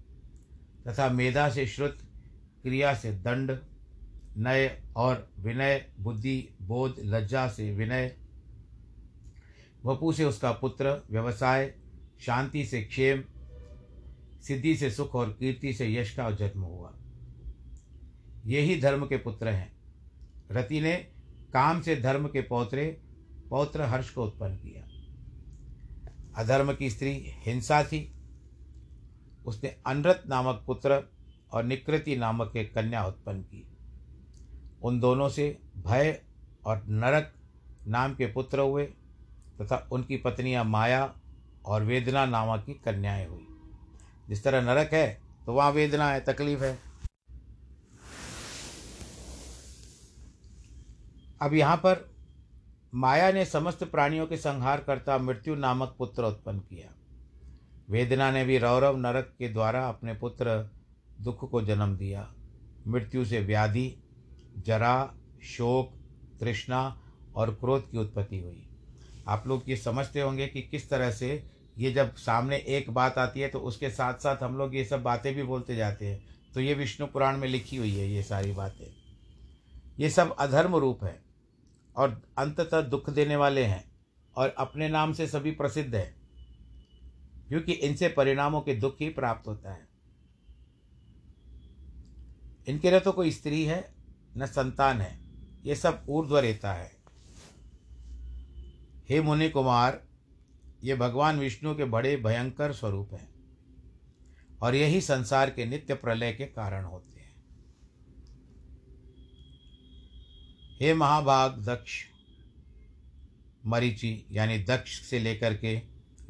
तथा 0.87 1.09
मेधा 1.09 1.49
से 1.49 1.67
श्रुत, 1.67 1.97
क्रिया 2.63 2.93
से 2.93 3.11
दंड, 3.11 3.57
नय 4.37 4.83
और 4.95 5.31
विनय, 5.39 5.91
बुद्धि, 5.99 6.49
बोध, 6.61 6.95
लज्जा 6.99 7.47
से 7.47 7.75
विनय 7.75 8.17
वपु 9.85 10.11
से 10.11 10.25
उसका 10.25 10.51
पुत्र, 10.51 11.03
व्यवसाय, 11.11 11.75
शांति 12.19 12.65
से 12.65 12.81
क्षेम, 12.81 13.23
सिद्धि 14.41 14.75
से 14.75 14.91
सुख 14.91 15.15
और 15.15 15.29
कीर्ति 15.29 15.73
से 15.73 15.93
यश 15.93 16.15
का 16.15 16.31
जन्म 16.31 16.61
हुआ। 16.61 16.93
यही 18.45 18.81
धर्म 18.81 19.05
के 19.05 19.17
पुत्र 19.17 19.47
हैं। 19.47 19.77
रति 20.51 20.81
ने 20.81 20.95
काम 21.53 21.81
से 21.81 21.95
धर्म 21.95 22.27
के 22.27 22.41
पौत्रे, 22.41 23.01
पौत्र 23.49 23.81
हर्ष 23.81 24.09
को 24.09 24.25
उत्पन्न 24.25 24.55
किया। 24.55 24.87
अधर्म 26.41 26.73
की 26.73 26.89
स्त्री 26.89 27.25
हिंसा 27.27 27.83
थी। 27.83 28.13
उसने 29.45 29.69
अनृत 29.85 30.23
नामक 30.27 30.63
पुत्र 30.67 31.03
और 31.51 31.63
निकृति 31.63 32.15
नामक 32.15 32.53
एक 32.55 32.73
कन्या 32.73 33.05
उत्पन्न 33.05 33.41
की। 33.41 33.67
उन 34.81 34.99
दोनों 34.99 35.29
से 35.29 35.59
भय 35.77 36.21
और 36.65 36.85
नरक 36.87 37.33
नाम 37.87 38.15
के 38.15 38.25
पुत्र 38.25 38.59
हुए। 38.59 38.93
तथा 39.61 39.87
उनकी 39.91 40.17
पत्नियाँ 40.17 40.63
माया 40.63 41.15
और 41.65 41.83
वेदना 41.83 42.25
नामक 42.25 42.63
की 42.65 42.73
कन्याएँ 42.73 43.27
हुई। 43.27 43.47
जिस 44.29 44.43
तरह 44.43 44.61
नरक 44.61 44.93
है 44.93 45.21
तो 45.45 45.53
वहाँ 45.53 45.71
वेदना 45.71 46.09
है 46.09 46.19
तकलीफ़ 46.19 46.63
है। 46.63 46.79
अब 51.41 51.53
यहाँ 51.53 51.77
पर 51.77 52.15
माया 52.95 53.31
ने 53.31 53.45
समस्त 53.45 53.83
प्राणियों 53.83 54.27
के 54.27 54.37
संहार 54.37 54.79
करता 54.79 55.17
मृत्यु 55.17 55.55
नामक 55.55 55.95
पुत्र 55.97 56.23
उत्पन्न 56.23 56.59
किया। 56.59 56.93
वेदना 57.89 58.31
ने 58.31 58.45
भी 58.45 58.57
रौरव 58.57 58.97
नरक 58.97 59.35
के 59.39 59.49
द्वारा 59.49 59.87
अपने 59.89 60.13
पुत्र 60.13 60.69
दुख 61.21 61.51
को 61.51 61.61
जन्म 61.61 61.97
दिया। 61.97 62.33
मृत्यु 62.87 63.25
से 63.25 63.39
व्याधि, 63.39 63.97
जरा, 64.57 65.13
शोक, 65.43 65.93
तृष्णा 66.39 67.01
और 67.35 67.51
क्रोध 67.51 67.91
की 67.91 67.97
उत्पत्ति 67.97 68.39
हुई। 68.39 68.66
आप 69.27 69.47
लोग 69.47 69.69
ये 69.69 69.75
समझते 69.77 70.21
होंगे 70.21 70.47
कि 70.47 70.61
किस 70.61 70.89
तरह 70.89 71.11
से 71.11 71.43
ये 71.77 71.91
जब 71.91 72.15
सामने 72.15 72.57
एक 72.69 72.89
बात 72.91 73.17
आती 73.17 73.39
है 73.39 73.47
तो 73.49 73.59
उसके 73.61 73.89
साथ 73.89 74.13
साथ 74.13 74.43
हम 74.43 74.57
लोग 74.57 74.75
ये 74.75 74.83
सब 74.85 75.03
बातें 75.03 75.33
भी 75.35 75.43
बोलते 75.43 75.75
जाते 75.75 76.07
हैं। 76.07 76.21
तो 76.53 76.61
ये 76.61 76.73
विष्णु 76.73 77.07
पुराण 77.07 77.37
में 77.37 77.47
लिखी 77.47 77.77
हुई 77.77 77.93
है 77.93 78.09
ये 78.09 78.23
सारी 78.23 78.51
बातें। 78.51 78.85
ये 79.99 80.09
सब 80.09 80.35
अधर्म 80.39 80.75
रूप 80.75 81.03
है 81.03 81.19
और 81.95 82.21
अंततः 82.37 82.81
दुख 82.83 83.09
देने 83.09 83.35
वाले 83.35 83.63
हैं 83.63 83.83
और 84.35 84.53
अपने 84.57 84.89
नाम 84.89 85.13
से 85.13 85.27
सभी 85.27 85.51
प्रसिद्ध 85.51 85.93
हैं, 85.95 86.15
क्योंकि 87.49 87.71
इनसे 87.71 88.07
परिणामों 88.07 88.61
के 88.61 88.75
दुख 88.75 88.95
ही 89.01 89.09
प्राप्त 89.11 89.47
होता 89.47 89.71
है। 89.71 89.85
इनके 92.67 92.91
लिए 92.91 92.99
तो 92.99 93.11
कोई 93.11 93.31
स्त्री 93.31 93.63
है, 93.63 93.79
न 94.37 94.45
संतान 94.47 95.01
है, 95.01 95.17
ये 95.65 95.75
सब 95.75 96.05
ऊर्ध्व 96.09 96.37
रहता 96.37 96.73
है। 96.73 96.91
हे 99.09 99.21
मुनि 99.21 99.49
कुमार 99.49 100.03
ये 100.83 100.95
भगवान 100.95 101.39
विष्णु 101.39 101.75
के 101.75 101.85
बड़े 101.85 102.17
भयंकर 102.17 102.73
स्वरूप 102.73 103.13
हैं 103.13 103.29
और 104.61 104.75
यही 104.75 105.01
संसार 105.01 105.49
के 105.49 105.65
नित्य 105.65 105.93
प्रलय 105.93 106.33
के 106.33 106.45
कारण 106.45 106.85
होते 106.85 107.19
हैं। 107.19 107.35
हे 110.81 110.93
महाभाग 110.93 111.65
दक्ष, 111.65 112.03
मरीचि, 113.65 114.25
यानी 114.31 114.57
दक्ष 114.57 115.01
से 115.01 115.19
लेकर 115.19 115.57
के 115.57 115.81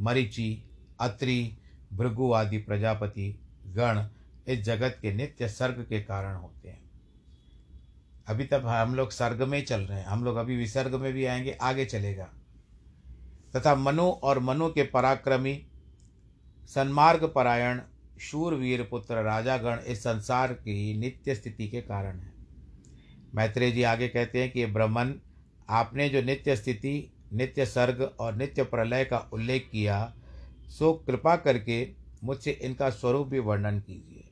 मरीचि, 0.02 0.64
अत्रि, 1.00 1.58
भृगु 1.94 2.32
आदि 2.32 2.58
प्रजापति, 2.58 3.40
गण 3.68 4.06
इस 4.48 4.60
जगत 4.60 5.00
के 5.02 5.14
नित्य 5.14 5.48
सर्ग 5.48 5.86
के 5.90 6.02
कारण 6.02 6.36
होते 6.36 6.70
हैं। 6.70 6.92
अभी 8.28 8.46
तक 8.46 8.62
हम 8.66 8.96
लोग 8.96 9.12
सर्ग 9.12 9.42
में 9.42 9.66
चल 9.66 9.82
रहे 9.82 10.00
हैं। 10.00 10.06
हम 10.06 10.24
लोग 10.24 10.38
अभी 10.38 10.58
विसर्ग 10.58 10.96
में 10.96 11.14
भी 11.14 11.26
आएँगे, 11.26 11.52
आगे 11.52 11.86
चलेगा। 11.86 12.34
तथा 13.56 13.76
मनु 13.76 14.04
और 14.04 14.40
मनु 14.40 14.70
के 14.70 14.84
पराक्रमी, 14.84 15.66
सन्मार्ग 16.68 17.32
परायण, 17.36 17.82
शूरवीर 18.20 18.88
पुत्र 18.92 19.16
राजागण 19.16 19.80
इस 19.80 20.00
संसार 20.00 20.54
की 20.54 20.98
नित्य 20.98 21.36
स्थिति 21.36 21.68
के 21.68 21.82
कारण 21.82 22.20
है। 22.20 22.34
मैत्रेय 23.36 23.72
जी 23.72 23.84
आगे 23.84 24.08
कहते 24.08 24.42
हैं 24.42 24.52
कि 24.52 24.66
ब्रह्मन, 24.66 25.14
आपने 25.70 26.10
जो 26.10 26.22
नित्य 26.22 26.56
स्थिति, 26.56 27.12
नित्य 27.34 27.66
सर्ग 27.66 28.16
और 28.20 28.36
नित्य 28.36 28.64
प्रलय 28.64 29.06
का 29.06 29.30
उल्लेख 29.34 29.70
किया, 29.72 30.14
सो 30.70 30.94
कृपा 30.94 31.36
करके 31.36 31.92
मुझसे 32.24 32.52
इनका 32.52 32.90
स्वरूप 32.90 33.28
भी 33.28 33.40
वर्णन 33.40 33.80
कीजिए। 33.80 34.24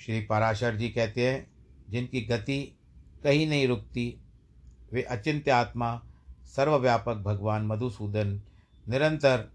श्री 0.00 0.20
पराशर 0.20 0.76
जी 0.76 0.88
कहते 0.88 1.30
हैं, 1.30 1.50
जिनकी 1.90 2.20
गति 2.20 2.76
कहीं 3.24 3.46
नहीं 3.46 3.68
रुकती, 3.68 4.20
वे 4.92 5.02
अचिंत्य 5.02 5.50
आत्मा 5.50 6.02
सर्वव्यापक 6.46 7.14
भगवान 7.14 7.66
मधुसूदन 7.66 8.42
निरंतर 8.88 9.52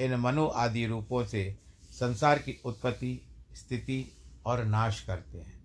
इन 0.00 0.14
मनु 0.14 0.46
आदि 0.46 0.86
रूपों 0.86 1.24
से 1.24 1.58
संसार 1.90 2.38
की 2.38 2.60
उत्पत्ति, 2.64 3.26
स्थिति 3.54 4.16
और 4.46 4.64
नाश 4.64 5.00
करते 5.00 5.38
हैं। 5.38 5.60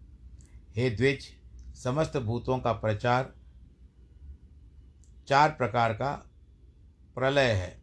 हे 0.75 0.89
द्विज, 0.89 1.27
समस्त 1.83 2.17
भूतों 2.17 2.59
का 2.59 2.73
प्रचार 2.73 3.33
चार 5.27 5.49
प्रकार 5.49 5.93
का 5.93 6.29
प्रलय 7.15 7.51
है। 7.51 7.81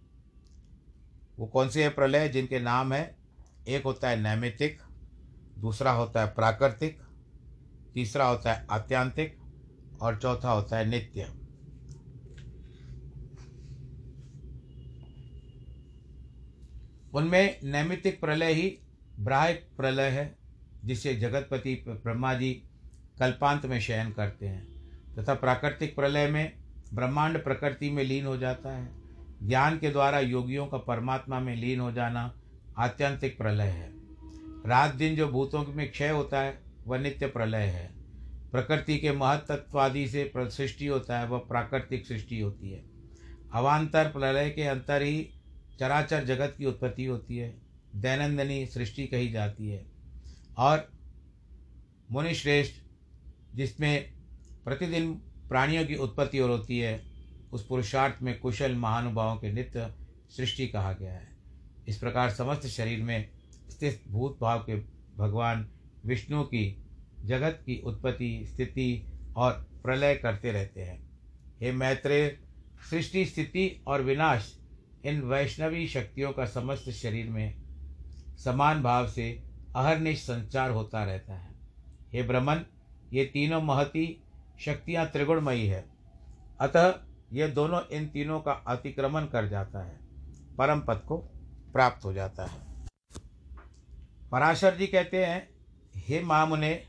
वो 1.39 1.47
कौन 1.47 1.69
से 1.69 1.83
है 1.83 1.89
प्रलय? 1.89 2.29
जिनके 2.29 2.61
नाम 2.61 2.93
है, 2.93 3.17
एक 3.69 3.85
होता 3.85 4.09
है 4.09 4.21
नैमितिक 4.21 4.83
दूसरा 5.59 5.93
होता 5.93 6.21
है 6.21 6.27
प्राकृतिक, 6.27 7.03
तीसरा 7.95 8.27
होता 8.27 8.53
है 8.53 8.67
आत्यांतिक 8.71 9.39
और 10.03 10.19
चौथा 10.19 10.51
होता 10.51 10.77
है 10.77 10.85
नित्य। 10.85 11.42
उनमें 17.15 17.61
नैमित्तिक 17.65 18.21
प्रलय 18.21 18.53
ही 18.53 18.79
ब्राह्य 19.21 19.53
प्रलय 19.53 20.09
है, 20.09 20.37
जिसे 20.85 21.15
जगतपति 21.15 21.85
ब्रह्मा 21.89 22.35
जी 22.35 22.63
कल्पांत 23.19 23.67
में 23.67 23.81
शयन 23.81 24.11
करते 24.11 24.47
हैं। 24.47 24.73
तथा 25.19 25.35
प्राकृतिक 25.35 25.97
प्रलय 25.97 26.29
में 26.29 26.53
ब्रह्मांड 26.95 27.45
प्रकृति 27.45 27.91
में 27.91 28.05
लीन 28.05 28.27
हो 28.27 28.37
जाता 28.37 28.77
है। 28.77 28.89
ज्ञान 29.43 29.79
के 29.79 29.91
द्वारा 29.91 30.21
योगियों 30.21 30.67
का 30.67 30.79
परमात्मा 30.79 31.41
में 31.41 31.57
लीन 31.57 31.81
हो 31.81 31.93
जाना 31.93 32.35
आत्यंतिक 32.79 33.39
प्रलय 33.39 33.67
है। 33.67 33.91
रात 34.67 34.95
दिन 34.95 35.17
जो 35.17 35.29
भूतों 35.29 35.65
में 35.65 35.91
क्षय 35.91 36.09
होता 36.09 36.41
है, 36.41 36.59
वह 36.87 36.99
नित्य 36.99 37.27
प्रलय 37.27 37.63
है। 37.63 37.91
प्रकृति 38.53 38.99
के 38.99 39.13
महत्त्वादि 39.13 40.09
से 40.09 40.33
सृष्टि 40.39 40.87
होता 40.87 41.19
है, 41.19 41.27
वह 41.27 41.39
प्राकृतिक 41.39 42.07
सृष्टि 42.07 42.41
होती 42.41 42.71
है। 42.71 42.83
अवान्तर 43.55 44.05
प्रलय 44.09 44.51
के 44.51 44.63
अंतर 44.63 45.03
ही 45.03 45.31
चराचर 45.81 46.25
जगत 46.25 46.55
की 46.59 46.65
उत्पत्ति 46.65 47.05
होती 47.05 47.37
है, 47.37 47.55
दैनंदनी 47.97 48.67
सृष्टि 48.67 49.07
कही 49.07 49.31
जाती 49.31 49.69
है। 49.69 49.87
और 50.59 50.93
मुनिश्रेष्ठ, 52.11 52.75
जिसमें 53.57 54.13
प्रतिदिन 54.65 55.15
प्राणियों 55.49 55.87
की 55.87 55.95
उत्पत्ति 55.95 56.41
और 56.41 56.51
होती 56.51 56.79
है, 56.79 57.03
उस 57.53 57.67
पुरुषार्थ 57.67 58.23
में 58.23 58.39
कुशल 58.39 58.75
महानुभावों 58.75 59.37
के 59.37 59.53
नित्य 59.53 59.95
सृष्टि 60.37 60.69
कहा 60.69 60.93
गया 60.93 61.13
है। 61.13 61.29
इस 61.89 61.99
प्रकार 61.99 62.31
समस्त 62.31 62.67
शरीर 62.67 63.03
में 63.03 63.31
स्थित 63.71 64.05
भूत 64.09 64.39
भाव 64.41 64.59
के 64.59 64.75
भगवान 65.17 65.69
विष्णु 66.07 66.43
की 66.43 66.85
जगत 67.25 67.63
की 67.67 67.83
उत्पत्ति, 67.85 68.47
स्थिति 68.47 69.07
और 69.37 69.53
प्रलय 69.85 70.15
करते 70.15 70.53
रहते 70.53 70.81
हैं। 70.81 71.11
हे 71.63 71.73
मैत्रेय, 71.73 72.39
सृष्टि, 72.91 73.27
स्थिति 73.27 73.83
और 73.87 74.03
विनाश 74.03 74.62
इन 75.05 75.21
वैष्णवी 75.21 75.89
शक्तियों 75.89 76.33
का 76.33 76.45
समस्त 76.45 76.91
शरीर 76.91 77.31
में 77.31 77.63
समान 78.45 78.83
भाव 78.83 79.07
से 79.09 79.43
अहरनिश 79.77 80.23
संचार 80.23 80.71
होता 80.71 81.05
रहता 81.05 81.35
है। 81.35 81.51
हे 82.13 82.23
ब्रह्मन, 82.23 82.67
ये 83.13 83.25
तीनों 83.25 83.63
महती 83.63 84.23
शक्तियाँ 84.61 85.07
त्रिगुणमयी 85.07 85.67
है। 85.67 85.85
अतः 86.61 86.95
यह 87.33 87.49
दोनों 87.49 87.81
इन 87.93 88.09
तीनों 88.09 88.41
का 88.41 88.53
अतिक्रमण 88.53 89.25
कर 89.25 89.49
जाता 89.49 89.85
है। 89.85 89.99
परम 90.59 90.81
पद 90.81 91.03
को 91.09 91.17
प्राप्त 91.73 92.05
हो 92.05 92.13
जाता 92.13 92.45
है। 92.45 92.59
पराशर 94.33 94.77
जी 94.77 94.87
कहते 94.87 95.27
हैं, 95.27 95.49
हे 95.97 96.23
महामुने, 96.23 96.87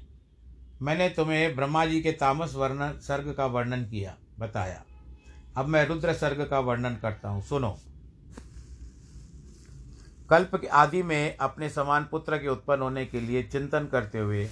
मैंने 0.82 1.10
तुम्हें 1.10 1.56
ब्रह्मा 1.56 1.86
जी 1.86 2.02
के 2.02 2.12
तामस 2.12 2.56
वर्णन, 2.56 2.99
सर्ग 2.99 3.34
का 3.34 3.45
वर्णन 3.45 3.86
किया, 3.86 4.17
बताया। 4.39 4.84
अब 5.58 5.65
मैं 5.65 5.86
रुद्र 5.86 6.13
सर्ग 6.13 6.47
का 6.47 6.60
वर्णन 6.60 6.95
करता 6.95 7.30
हूँ। 7.30 7.41
सुनो 7.41 7.78
कल्प 10.29 10.55
के 10.55 10.67
आदि 10.67 11.01
में 11.03 11.38
अपने 11.38 11.69
समान 11.69 12.07
पुत्र 12.12 12.38
के 12.38 12.47
उत्पन्न 12.47 12.81
होने 12.81 13.05
के 13.05 13.19
लिए 13.21 13.43
चिंतन 13.43 13.88
करते 13.91 14.19
हुए 14.19 14.45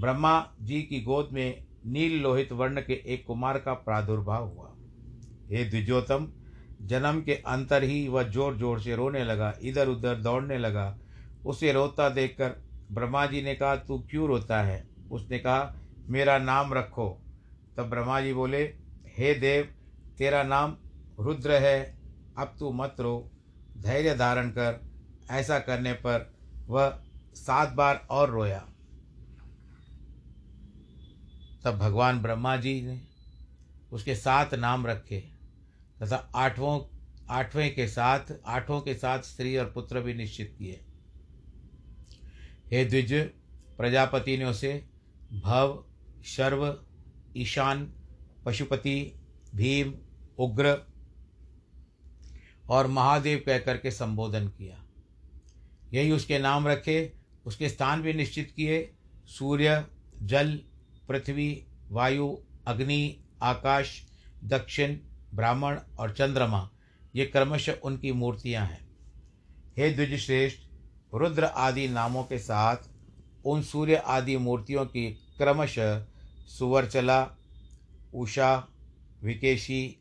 ब्रह्मा 0.00 0.34
जी 0.62 0.80
की 0.82 1.00
गोद 1.00 1.28
में 1.32 1.62
नील 1.86 2.20
लोहित 2.22 2.52
वर्ण 2.52 2.80
के 2.80 3.02
एक 3.06 3.24
कुमार 3.26 3.58
का 3.58 3.72
प्रादुर्भाव 3.74 4.48
हुआ। 4.48 4.70
हे 5.50 5.64
द्विजोतम 5.64 6.26
जन्म 6.82 7.20
के 7.22 7.34
अंतर 7.46 7.82
ही 7.82 8.06
वह 8.08 8.22
ज़ोर 8.22 8.56
ज़ोर 8.56 8.80
से 8.80 8.96
रोने 8.96 9.24
लगा 9.24 9.52
इधर 9.62 9.88
उधर 9.88 10.14
दौड़ने 10.14 10.58
लगा। 10.58 10.96
उसे 11.46 11.72
रोता 11.72 12.08
देखकर 12.08 12.54
ब्रह्मा 12.92 13.24
जी 13.26 13.42
ने 13.42 13.54
कहा, 13.54 13.76
तू 13.76 13.98
क्यों 14.10 14.26
रोता 14.28 14.60
है? 14.62 14.86
उसने 15.10 15.38
कहा, 15.38 15.74
मेरा 16.08 16.38
नाम 16.38 16.74
रखो। 16.74 17.08
तब 17.76 17.88
ब्रह्मा 17.90 18.20
जी 18.20 18.32
बोले, 18.32 18.62
हे 19.18 19.34
देव, 19.34 19.68
तेरा 20.18 20.42
नाम 20.42 20.76
रुद्र 21.20 21.52
है, 21.52 21.96
अब 22.38 22.54
तू 22.58 22.72
मत 22.72 22.96
रो। 23.00 23.30
धैर्य 23.78 24.14
धारण 24.14 24.50
कर 24.50 24.80
ऐसा 25.30 25.58
करने 25.58 25.92
पर 25.92 26.34
वह 26.66 27.02
सात 27.34 27.72
बार 27.72 28.06
और 28.10 28.30
रोया। 28.30 28.68
तब 31.64 31.78
भगवान 31.78 32.22
ब्रह्मा 32.22 32.56
जी 32.56 32.82
ने 32.82 33.00
उसके 33.92 34.14
सात 34.14 34.54
नाम 34.54 34.86
रखे 34.86 35.20
तथा 36.02 36.16
आठवों, 36.16 36.80
आठवें 37.28 37.74
के 37.74 37.88
साथ, 37.88 38.20
आठों 38.46 38.80
के 38.80 38.94
साथ 38.94 39.18
स्त्री 39.18 39.56
और 39.56 39.70
पुत्र 39.70 40.00
भी 40.00 40.14
निश्चित 40.14 40.54
किए। 40.58 40.80
हे 42.66 42.84
द्विज 42.84 43.14
प्रजापति 43.76 44.36
ने 44.36 44.44
उसे 44.44 44.88
भव, 45.32 45.84
शर्व, 46.24 46.80
ईशान, 47.36 47.92
पशुपति, 48.44 49.20
भीम, 49.54 49.94
उग्र 50.38 50.86
और 52.70 52.86
महादेव 52.86 53.42
कहकर 53.46 53.76
के 53.76 53.90
संबोधन 53.90 54.48
किया। 54.48 54.85
यही 55.94 56.12
उसके 56.12 56.38
नाम 56.38 56.68
रखे, 56.68 57.12
उसके 57.46 57.68
स्थान 57.68 58.02
भी 58.02 58.12
निश्चित 58.12 58.52
किए। 58.56 58.94
सूर्य, 59.26 59.84
जल, 60.22 60.60
पृथ्वी, 61.08 61.66
वायु, 61.90 62.38
अग्नि, 62.66 63.20
आकाश, 63.42 64.06
दक्षिण, 64.44 64.98
ब्राह्मण 65.34 65.78
और 65.98 66.12
चंद्रमा, 66.12 66.70
ये 67.16 67.26
क्रमशः 67.26 67.72
उनकी 67.72 68.12
मूर्तियाँ 68.12 68.66
हैं। 68.66 68.88
हे 69.76 69.90
द्विजश्रेष्ठ, 69.90 70.58
रुद्र 71.14 71.44
आदि 71.44 71.88
नामों 71.88 72.24
के 72.24 72.38
साथ 72.38 72.76
उन 73.44 73.62
सूर्य 73.62 73.96
आदि 73.96 74.36
मूर्तियों 74.36 74.86
की 74.86 75.10
क्रमशः 75.38 76.06
सुवरचला, 76.58 77.30
उषा, 78.14 78.68
विकेशी, 79.22 79.96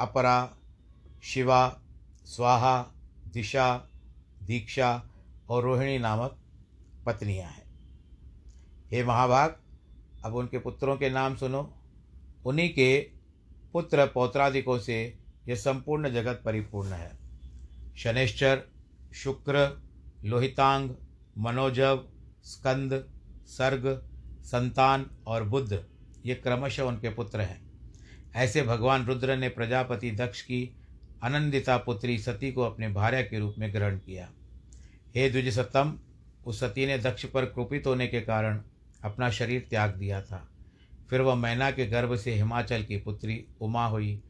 अपरा, 0.00 0.56
शिवा, 1.22 1.80
स्वाहा, 2.24 2.82
दिशा, 3.32 3.88
दीक्षा 4.42 5.09
और 5.50 5.62
रोहिणी 5.62 5.98
नामक 5.98 6.38
पत्नियाँ 7.06 7.50
हैं। 7.50 7.64
हे 8.90 9.04
महाभाग, 9.04 9.56
अब 10.24 10.34
उनके 10.34 10.58
पुत्रों 10.58 10.96
के 10.96 11.10
नाम 11.10 11.36
सुनो। 11.36 11.76
उन्हीं 12.46 12.74
के 12.74 13.10
पुत्र 13.72 14.06
पौत्रादिकों 14.06 14.78
से 14.78 15.18
यह 15.48 15.54
संपूर्ण 15.54 16.10
जगत 16.10 16.42
परिपूर्ण 16.44 16.88
है। 16.88 17.18
शनिश्चर, 17.96 18.62
शुक्र, 19.14 19.82
लोहितांग, 20.24 20.90
मनोजव, 21.38 22.08
स्कंद, 22.44 23.12
सर्ग, 23.46 24.08
संतान 24.42 25.10
और 25.26 25.44
बुद्ध, 25.44 25.84
ये 26.26 26.34
क्रमशः 26.34 26.82
उनके 26.82 27.10
पुत्र 27.10 27.40
हैं। 27.40 27.70
ऐसे 28.34 28.62
भगवान 28.62 29.06
रुद्र 29.06 29.36
ने 29.36 29.48
प्रजापति 29.48 30.10
दक्ष 30.10 30.42
की 30.42 30.76
अनंदिता 31.22 31.76
पुत्री 31.76 32.18
सती 32.18 32.52
को 32.52 32.62
अपने 32.62 32.88
भार्य 32.88 33.22
के 33.22 33.38
रूप 33.38 33.54
में 33.58 33.74
ग्रहण 33.74 33.98
किया। 33.98 34.32
हे 35.16 35.30
द्विज 35.30 35.54
सत्तम 35.54 35.98
उस 36.46 36.60
सती 36.60 36.86
ने 36.86 36.98
दक्ष 36.98 37.24
पर 37.24 37.44
कृपित 37.44 37.86
होने 37.86 38.06
के 38.06 38.20
कारण 38.20 38.60
अपना 39.04 39.30
शरीर 39.30 39.66
त्याग 39.70 39.94
दिया 39.96 40.22
था। 40.22 40.48
फिर 41.10 41.20
वह 41.20 41.34
मैना 41.34 41.70
के 41.70 41.86
गर्भ 41.86 42.16
से 42.16 42.34
हिमाचल 42.34 42.82
की 42.82 42.96
पुत्री 42.96 43.44
उमा 43.60 43.86
हुई। 43.86 44.22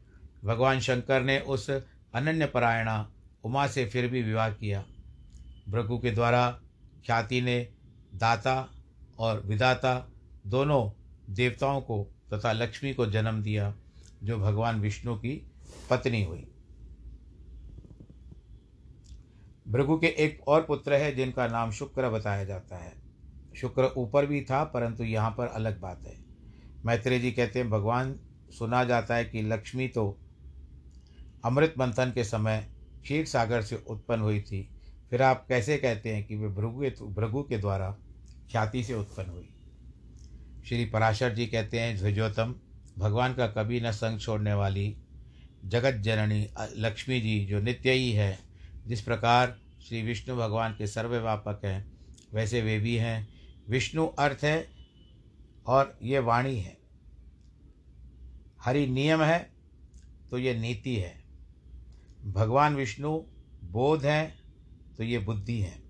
भगवान 0.45 0.79
शंकर 0.79 1.21
ने 1.21 1.39
उस 1.39 1.69
अनन्य 1.69 2.45
परायणा 2.45 3.11
उमा 3.43 3.67
से 3.67 3.85
फिर 3.85 4.07
भी 4.07 4.23
विवाह 4.23 4.49
किया। 4.49 4.85
भृगु 5.69 5.97
के 5.99 6.11
द्वारा 6.11 6.49
ख्याति 7.05 7.41
ने 7.41 7.59
दाता 8.15 8.69
और 9.19 9.41
विदाता 9.45 10.11
दोनों 10.47 10.89
देवताओं 11.33 11.81
को 11.81 12.03
तथा 12.33 12.51
लक्ष्मी 12.51 12.93
को 12.93 13.05
जन्म 13.05 13.43
दिया, 13.43 13.75
जो 14.23 14.37
भगवान 14.37 14.81
विष्णु 14.81 15.15
की 15.15 15.51
पत्नी 15.89 16.23
हुई। 16.23 16.47
भृगु 19.71 19.97
के 19.97 20.07
एक 20.07 20.47
और 20.47 20.61
पुत्र 20.61 20.93
है 20.93 21.15
जिनका 21.15 21.47
नाम 21.47 21.71
शुक्र 21.71 22.09
बताया 22.09 22.43
जाता 22.43 22.77
है। 22.77 22.93
शुक्र 23.55 23.93
ऊपर 23.97 24.25
भी 24.25 24.41
था, 24.41 24.63
परंतु 24.63 25.03
यहाँ 25.03 25.31
पर 25.31 25.47
अलग 25.47 25.79
बात 25.79 26.03
है। 26.07 26.17
मैत्रेय 26.85 27.19
जी 27.19 27.31
कहते 27.31 27.59
हैं, 27.59 27.69
भगवान, 27.69 28.19
सुना 28.49 28.83
जाता 28.83 29.15
है 29.15 29.25
कि 29.25 29.41
लक्ष्मी 29.41 29.87
तो 29.87 30.17
अमृत 31.45 31.73
मंथन 31.77 32.11
के 32.15 32.23
समय 32.23 32.67
क्षीर 33.01 33.25
सागर 33.25 33.61
से 33.61 33.83
उत्पन्न 33.87 34.21
हुई 34.21 34.41
थी। 34.41 34.67
फिर 35.09 35.21
आप 35.21 35.45
कैसे 35.49 35.77
कहते 35.77 36.09
हैं 36.09 36.25
कि 36.27 36.35
वे 36.35 36.47
भृगु 36.47 37.11
भृगु 37.13 37.43
के 37.43 37.57
द्वारा 37.57 37.89
ख्याति 38.51 38.83
से 38.83 38.93
उत्पन्न 38.93 39.29
हुई? 39.29 39.49
श्री 40.69 40.85
पराशर 40.85 41.33
जी 41.33 41.45
कहते 41.47 41.79
हैं 41.79 41.97
ध्वजोतम 41.97 42.55
भगवान 42.99 43.33
का 43.33 43.47
कभी 43.47 43.81
न 43.81 43.91
संग 43.91 44.19
छोड़ने 44.19 44.53
वाली 44.53 44.95
जगत 45.65 45.93
जननी 45.93 46.47
लक्ष्मी 46.77 47.21
जी, 47.21 47.45
जो 47.45 47.59
नित्य 47.59 47.91
ही 47.91 48.11
है, 48.11 48.39
जिस 48.87 49.01
प्रकार 49.01 49.57
श्री 49.87 50.01
विष्णु 50.01 50.35
भगवान 50.35 50.75
के 50.77 50.87
सर्वव्यापक 50.87 51.61
हैं, 51.65 51.91
वैसे 52.33 52.61
वे 52.61 52.79
भी 52.79 52.95
हैं। 52.95 53.29
विष्णु 53.69 54.07
अर्थ 54.07 54.43
है 54.43 54.67
और 55.65 55.99
ये 56.01 56.19
वाणी 56.19 56.59
है। 56.59 56.77
हरि 58.61 58.87
नियम 58.87 59.21
है 59.21 59.51
तो 60.31 60.37
ये 60.37 60.53
नीति 60.53 60.95
है। 60.95 61.23
भगवान 62.25 62.75
विष्णु 62.75 63.17
बोध 63.63 64.05
है 64.05 64.35
तो 64.97 65.03
ये 65.03 65.19
बुद्धि 65.19 65.59
है। 65.59 65.81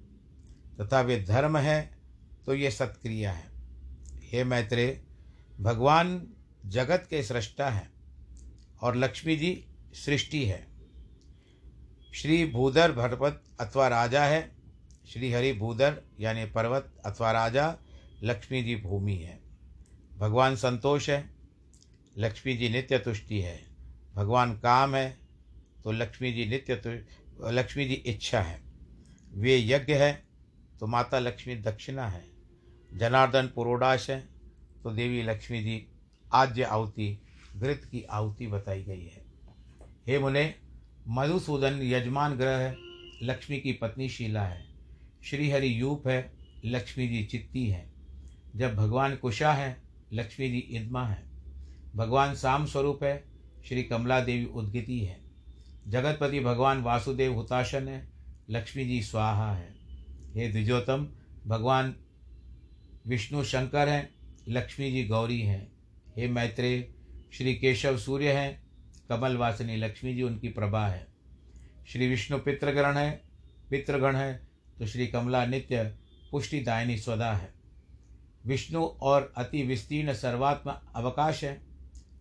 तथा 0.81 1.01
वे 1.01 1.21
धर्म 1.21 1.57
है 1.57 1.97
तो 2.45 2.55
ये 2.55 2.71
सत्क्रिया 2.71 3.31
है। 3.31 3.51
हे 4.23 4.43
मैत्रेय, 4.43 5.01
भगवान 5.61 6.27
जगत 6.65 7.07
के 7.09 7.23
सृष्टा 7.23 7.69
हैं 7.69 7.91
और 8.81 8.95
लक्ष्मी 8.95 9.35
जी 9.35 9.65
सृष्टि 9.93 10.45
है। 10.45 10.70
श्री 12.13 12.45
भूधर 12.45 12.91
भरपत 12.91 13.41
अथवा 13.59 13.87
राजा 13.87 14.23
है। 14.23 14.51
श्री 15.07 15.31
हरि 15.31 15.51
भूधर, 15.53 16.01
यानी 16.19 16.45
पर्वत 16.45 16.91
अथवा 17.05 17.31
राजा, 17.31 17.75
लक्ष्मी 18.23 18.61
जी 18.63 18.75
भूमि 18.75 19.15
है। 19.15 19.39
भगवान 20.17 20.55
संतोष 20.55 21.09
है, 21.09 21.29
लक्ष्मी 22.17 22.55
जी 22.57 22.69
नित्य 22.69 22.97
तुष्टि 22.99 23.39
है। 23.41 23.59
भगवान 24.15 24.53
काम 24.53 24.95
है 24.95 25.17
तो 25.83 25.91
लक्ष्मी 25.91 26.31
जी 26.33 26.45
नित्य 26.45 27.05
लक्ष्मी 27.43 27.85
जी 27.85 27.93
इच्छा 27.93 28.41
है। 28.41 28.61
वे 29.33 29.57
यज्ञ 29.59 29.93
है 29.93 30.11
तो 30.79 30.87
माता 30.87 31.19
लक्ष्मी 31.19 31.55
दक्षिणा 31.55 32.07
है। 32.07 32.23
जनार्दन 32.93 33.47
पुरोडाश 33.47 34.09
है 34.09 34.19
तो 34.83 34.91
देवी 34.91 35.21
लक्ष्मी 35.23 35.61
जी 35.63 35.85
आद्य 36.31 36.63
आहुति, 36.63 37.17
घृत 37.57 37.87
की 37.91 38.03
आहुति 38.03 38.47
बताई 38.47 38.83
गई 38.83 39.05
है। 39.05 39.25
हे 40.07 40.19
मुने 40.19 40.43
मधुसूदन 41.07 41.81
यजमान 41.81 42.35
ग्रह 42.35 42.57
है, 42.57 42.75
लक्ष्मी 43.23 43.59
की 43.59 43.73
पत्नी 43.73 44.09
शीला 44.09 44.43
है। 44.43 44.65
श्रीहरि 45.23 45.81
यूप 45.81 46.07
है, 46.07 46.33
लक्ष्मी 46.65 47.07
जी 47.07 47.23
चित्ती 47.23 47.67
है। 47.67 47.93
जब 48.55 48.75
भगवान 48.75 49.15
कुशा 49.15 49.53
है, 49.53 49.81
लक्ष्मी 50.13 50.49
जी 50.49 50.57
इदमा 50.57 51.07
है। 51.07 51.23
भगवान 51.95 52.35
शाम 52.35 52.65
स्वरूप 52.65 53.03
है, 53.03 53.23
श्री 53.65 53.83
कमला 53.83 54.21
देवी 54.21 54.45
उद्गिति 54.45 54.99
है। 54.99 55.21
जगतपति 55.87 56.39
भगवान 56.39 56.81
वासुदेव 56.81 57.33
हुताशन 57.33 57.87
है, 57.87 58.09
लक्ष्मी 58.49 58.85
जी 58.85 59.01
स्वाहा 59.01 59.55
है। 59.55 59.75
हे 60.35 60.47
द्विजोतम 60.47 61.07
भगवान 61.47 61.95
विष्णु 63.07 63.43
शंकर 63.43 63.89
हैं, 63.89 64.09
लक्ष्मी 64.49 64.91
जी 64.91 65.03
गौरी 65.03 65.41
हैं। 65.41 65.71
हे 66.17 66.27
मैत्रेय, 66.27 66.93
श्री 67.33 67.55
केशव 67.55 67.97
सूर्य 67.97 68.31
हैं 68.31 68.60
कमल 69.11 69.37
वासिनी 69.37 69.75
लक्ष्मी 69.77 70.13
जी 70.15 70.21
उनकी 70.23 70.49
प्रभा 70.49 70.87
है। 70.87 71.07
श्री 71.87 72.07
विष्णु 72.07 72.37
पितृगण 72.37 72.97
है 72.97 73.21
पितृगण 73.69 74.15
है 74.15 74.33
तो 74.79 74.87
श्री 74.87 75.07
कमला 75.07 75.45
नित्य 75.45 75.83
पुष्टिदायिनी 76.31 76.97
स्वदा 76.97 77.31
है। 77.33 77.53
विष्णु 78.45 78.83
और 79.01 79.33
अति 79.37 79.63
विस्तीर्ण 79.63 80.13
सर्वात्म 80.13 80.73
अवकाश 80.95 81.43
है, 81.43 81.61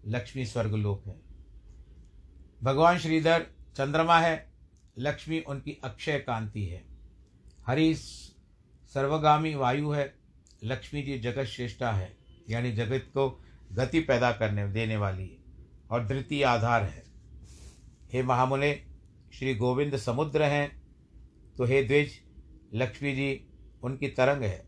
लक्ष्मी 0.06 0.46
स्वर्गलोक 0.46 1.06
है। 1.06 1.16
भगवान 2.62 2.98
श्रीधर 2.98 3.46
चंद्रमा 3.76 4.18
है, 4.20 4.48
लक्ष्मी 4.98 5.40
उनकी 5.40 5.78
अक्षय 5.84 6.18
कांति 6.18 6.64
है। 6.64 6.82
हरि 7.66 7.94
सर्वगामी 7.94 9.54
वायु 9.54 9.90
है, 9.90 10.12
लक्ष्मी 10.64 11.02
जी 11.02 11.18
जगत 11.18 11.44
श्रेष्ठा 11.44 11.92
है, 11.92 12.12
यानी 12.50 12.72
जगत 12.72 13.10
को 13.14 13.28
गति 13.72 14.00
पैदा 14.00 14.32
करने, 14.32 14.68
देने 14.68 14.96
वाली 14.96 15.26
है। 15.26 15.39
और 15.90 16.06
द्वितीय 16.06 16.44
आधार 16.44 16.82
है। 16.82 17.02
हे 18.12 18.22
महामुने, 18.22 18.72
श्री 19.32 19.54
गोविंद 19.54 19.96
समुद्र 19.96 20.42
हैं 20.42 20.68
तो 21.56 21.64
हे 21.64 21.82
द्विज, 21.82 22.12
लक्ष्मी 22.74 23.12
जी, 23.12 23.46
उनकी 23.82 24.08
तरंग 24.08 24.42
है। 24.42 24.66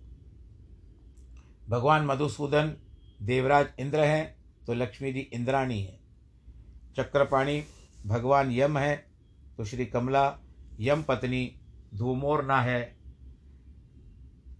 भगवान 1.68 2.06
मधुसूदन, 2.06 2.76
देवराज 3.22 3.66
इंद्र 3.80 4.00
हैं 4.00 4.64
तो 4.66 4.74
लक्ष्मी 4.74 5.12
जी 5.12 5.20
इंद्राणी 5.20 5.80
है। 5.82 5.98
चक्रपाणी, 6.96 7.62
भगवान 8.06 8.50
यम 8.52 8.78
है 8.78 8.96
तो 9.56 9.64
श्री 9.64 9.86
कमला, 9.86 10.38
यम 10.80 11.02
पत्नी 11.02 11.44
धूमोरना 11.94 12.60
है। 12.62 12.96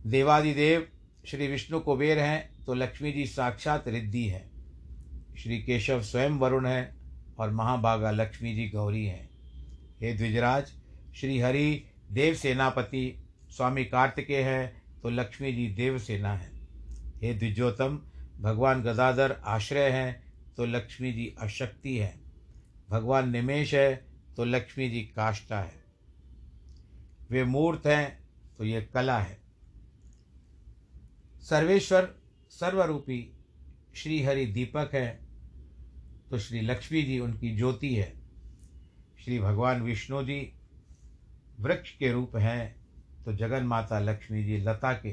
देवादिदेव, 0.06 0.86
श्री 1.24 1.46
विष्णु 1.46 1.80
कुबेर 1.80 2.18
हैं 2.18 2.64
तो 2.64 2.74
लक्ष्मी 2.74 3.12
जी 3.12 3.26
साक्षात 3.26 3.88
रिद्धि 3.88 4.26
है। 4.26 4.51
श्री 5.38 5.58
केशव 5.62 6.02
स्वयं 6.02 6.38
वरुण 6.38 6.66
है 6.66 6.94
और 7.38 7.50
महाभागा 7.50 8.10
लक्ष्मी 8.10 8.54
जी 8.54 8.68
गौरी 8.68 9.04
हैं। 9.06 9.28
हे 10.00 10.12
द्विजराज, 10.12 10.72
श्री 11.16 11.38
हरि 11.40 11.84
देव 12.12 12.34
सेनापति 12.34 13.24
स्वामी 13.50 13.84
कार्तिकेय 13.84 14.42
है 14.42 14.82
तो 15.02 15.10
लक्ष्मी 15.10 15.52
जी 15.52 15.66
देव 15.68 15.98
सेना 15.98 16.32
है। 16.34 16.50
हे 17.22 17.34
द्विजोतम 17.34 18.00
भगवान 18.40 18.82
गदाधर 18.82 19.36
आश्रय 19.44 19.88
हैं 19.90 20.32
तो 20.56 20.64
लक्ष्मी 20.64 21.12
जी 21.12 21.34
अशक्ति 21.40 21.96
है। 21.96 22.14
भगवान 22.90 23.30
निमेश 23.30 23.74
है 23.74 23.94
तो 24.36 24.44
लक्ष्मी 24.44 24.88
जी 24.90 25.00
काष्ठा 25.16 25.60
है। 25.60 25.84
वे 27.30 27.44
मूर्त 27.44 27.86
हैं 27.86 28.18
तो 28.58 28.64
ये 28.64 28.80
कला 28.94 29.18
है। 29.18 29.40
सर्वेश्वर 31.42 32.08
सर्वरूपी 32.50 33.20
श्री 33.94 34.22
हरि 34.22 34.46
दीपक 34.46 34.90
है 34.94 35.21
तो 36.32 36.38
श्री 36.38 36.60
लक्ष्मी 36.60 37.02
जी 37.02 37.18
उनकी 37.20 37.56
ज्योति 37.56 37.94
है। 37.94 38.12
श्री 39.24 39.38
भगवान 39.38 39.82
विष्णु 39.82 40.22
जी 40.22 40.38
वृक्ष 41.60 41.90
के 41.90 42.12
रूप 42.12 42.36
हैं 42.36 42.74
तो 43.24 43.32
जगन 43.32 43.64
माता 43.64 43.98
लक्ष्मी 43.98 44.44
जी 44.44 44.56
लता 44.58 44.92
के 44.92 45.10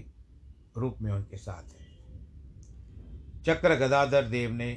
रूप 0.78 1.02
में 1.02 1.12
उनके 1.12 1.38
साथ 1.38 1.74
हैं। 1.74 1.88
चक्र 3.46 3.76
गदाधर 3.76 4.28
देव 4.28 4.52
ने 4.52 4.74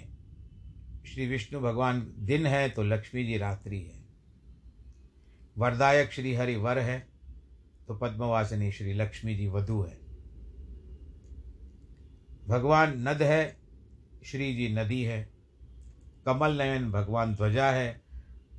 श्री 1.07 1.27
विष्णु 1.27 1.61
भगवान 1.61 2.07
दिन 2.19 2.47
है 2.47 2.69
तो 2.71 2.83
लक्ष्मी 2.83 3.25
जी 3.25 3.39
रात्रि 3.39 3.81
है। 3.81 4.05
वरदायक 5.59 6.13
श्री 6.13 6.35
हरि 6.35 6.57
वर 6.57 6.79
है 6.79 6.99
तो 7.89 7.95
पद्मवासिनी 7.95 8.73
श्री 8.73 8.95
लक्ष्मी 8.95 9.35
जी 9.37 9.49
वधु 9.49 9.83
है। 9.83 10.01
भगवान 12.49 13.09
नद 13.09 13.23
है, 13.23 13.57
श्री 14.25 14.55
जी 14.55 14.75
नदी 14.75 15.03
है 15.03 15.32
कमल 16.27 16.59
नयन 16.59 16.91
भगवान 16.91 17.35
ध्वजा 17.35 17.71
है 17.71 18.01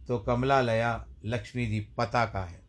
तो 0.08 0.18
कमला 0.20 0.62
लया 0.62 1.06
लक्ष्मी 1.26 1.66
जी 1.66 1.80
पताका 1.98 2.44
है। 2.44 2.62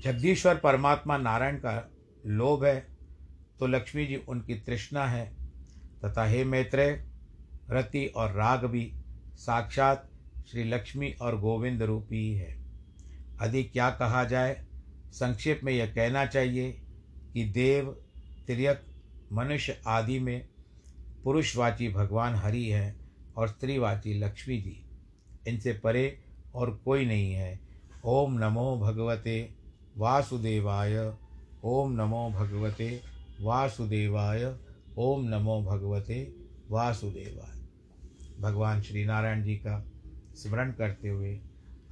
जगदीश्वर 0.00 0.56
परमात्मा 0.56 1.16
नारायण 1.18 1.56
का 1.56 1.90
लोभ 2.24 2.64
है 2.64 2.86
तो 3.60 3.66
लक्ष्मी 3.66 4.06
जी 4.06 4.16
उनकी 4.28 4.54
तृष्णा 4.54 5.06
है, 5.06 5.24
तथा 6.04 6.24
हे 6.24 6.44
मैत्रेय, 6.44 7.04
रति 7.70 8.06
और 8.06 8.32
राग 8.32 8.64
भी 8.64 8.92
साक्षात 9.36 10.08
श्री 10.50 10.64
लक्ष्मी 10.64 11.10
और 11.12 11.38
गोविंद 11.40 11.82
रूपी 11.82 12.16
ही। 12.16 12.34
है 12.34 12.58
अधिक 13.40 13.72
क्या 13.72 13.90
कहा 13.90 14.24
जाए? 14.24 14.64
संक्षेप 15.12 15.60
में 15.64 15.72
यह 15.72 15.86
कहना 15.86 16.24
चाहिए 16.26 16.72
कि 17.32 17.44
देव 17.44 17.90
त्रियक 18.46 18.84
मनुष्य 19.32 19.80
आदि 19.86 20.18
में 20.18 20.48
पुरुषवाची 21.24 21.88
भगवान 21.88 22.34
हरि 22.34 22.64
है 22.64 22.96
और 23.36 23.48
स्त्रीवाची 23.48 24.14
लक्ष्मी 24.14 24.58
जी। 24.58 24.84
इनसे 25.48 25.72
परे 25.72 26.18
और 26.54 26.70
कोई 26.84 27.06
नहीं 27.06 27.32
है। 27.32 27.60
ओम 28.04 28.38
नमो 28.38 28.76
भगवते 28.76 29.54
वासुदेवाय। 29.96 31.14
ओम 31.64 31.92
नमो 31.92 32.30
भगवते 32.30 33.00
वासुदेवाय। 33.40 34.56
ओम 34.98 35.24
नमो 35.28 35.62
भगवते 35.62 36.34
वासुदेवाय। 36.70 37.60
भगवान 38.40 38.82
श्री 38.82 39.04
नारायण 39.04 39.42
जी 39.42 39.56
का 39.56 39.84
स्मरण 40.34 40.72
करते 40.72 41.08
हुए 41.08 41.40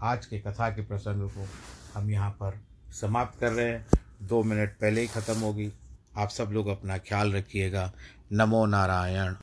आज 0.03 0.27
के 0.27 0.39
कथा 0.39 0.71
के 0.71 0.83
प्रसंग 0.83 1.31
को 1.31 1.47
हम 1.95 2.11
यहाँ 2.11 2.31
पर 2.31 2.61
समाप्त 3.01 3.41
कर 3.41 3.53
रहे 3.53 3.69
हैं। 3.69 3.87
दो 4.23 4.43
मिनट 4.43 4.71
पहले 4.71 5.01
ही 5.01 5.07
ख़त्म 5.07 5.41
होगी। 5.41 5.73
आप 6.17 6.29
सब 6.29 6.49
लोग 6.53 6.67
अपना 6.67 6.99
ख्याल 6.99 7.33
रखिएगा। 7.33 7.93
नमो 8.31 8.67
नारायण। 8.67 9.35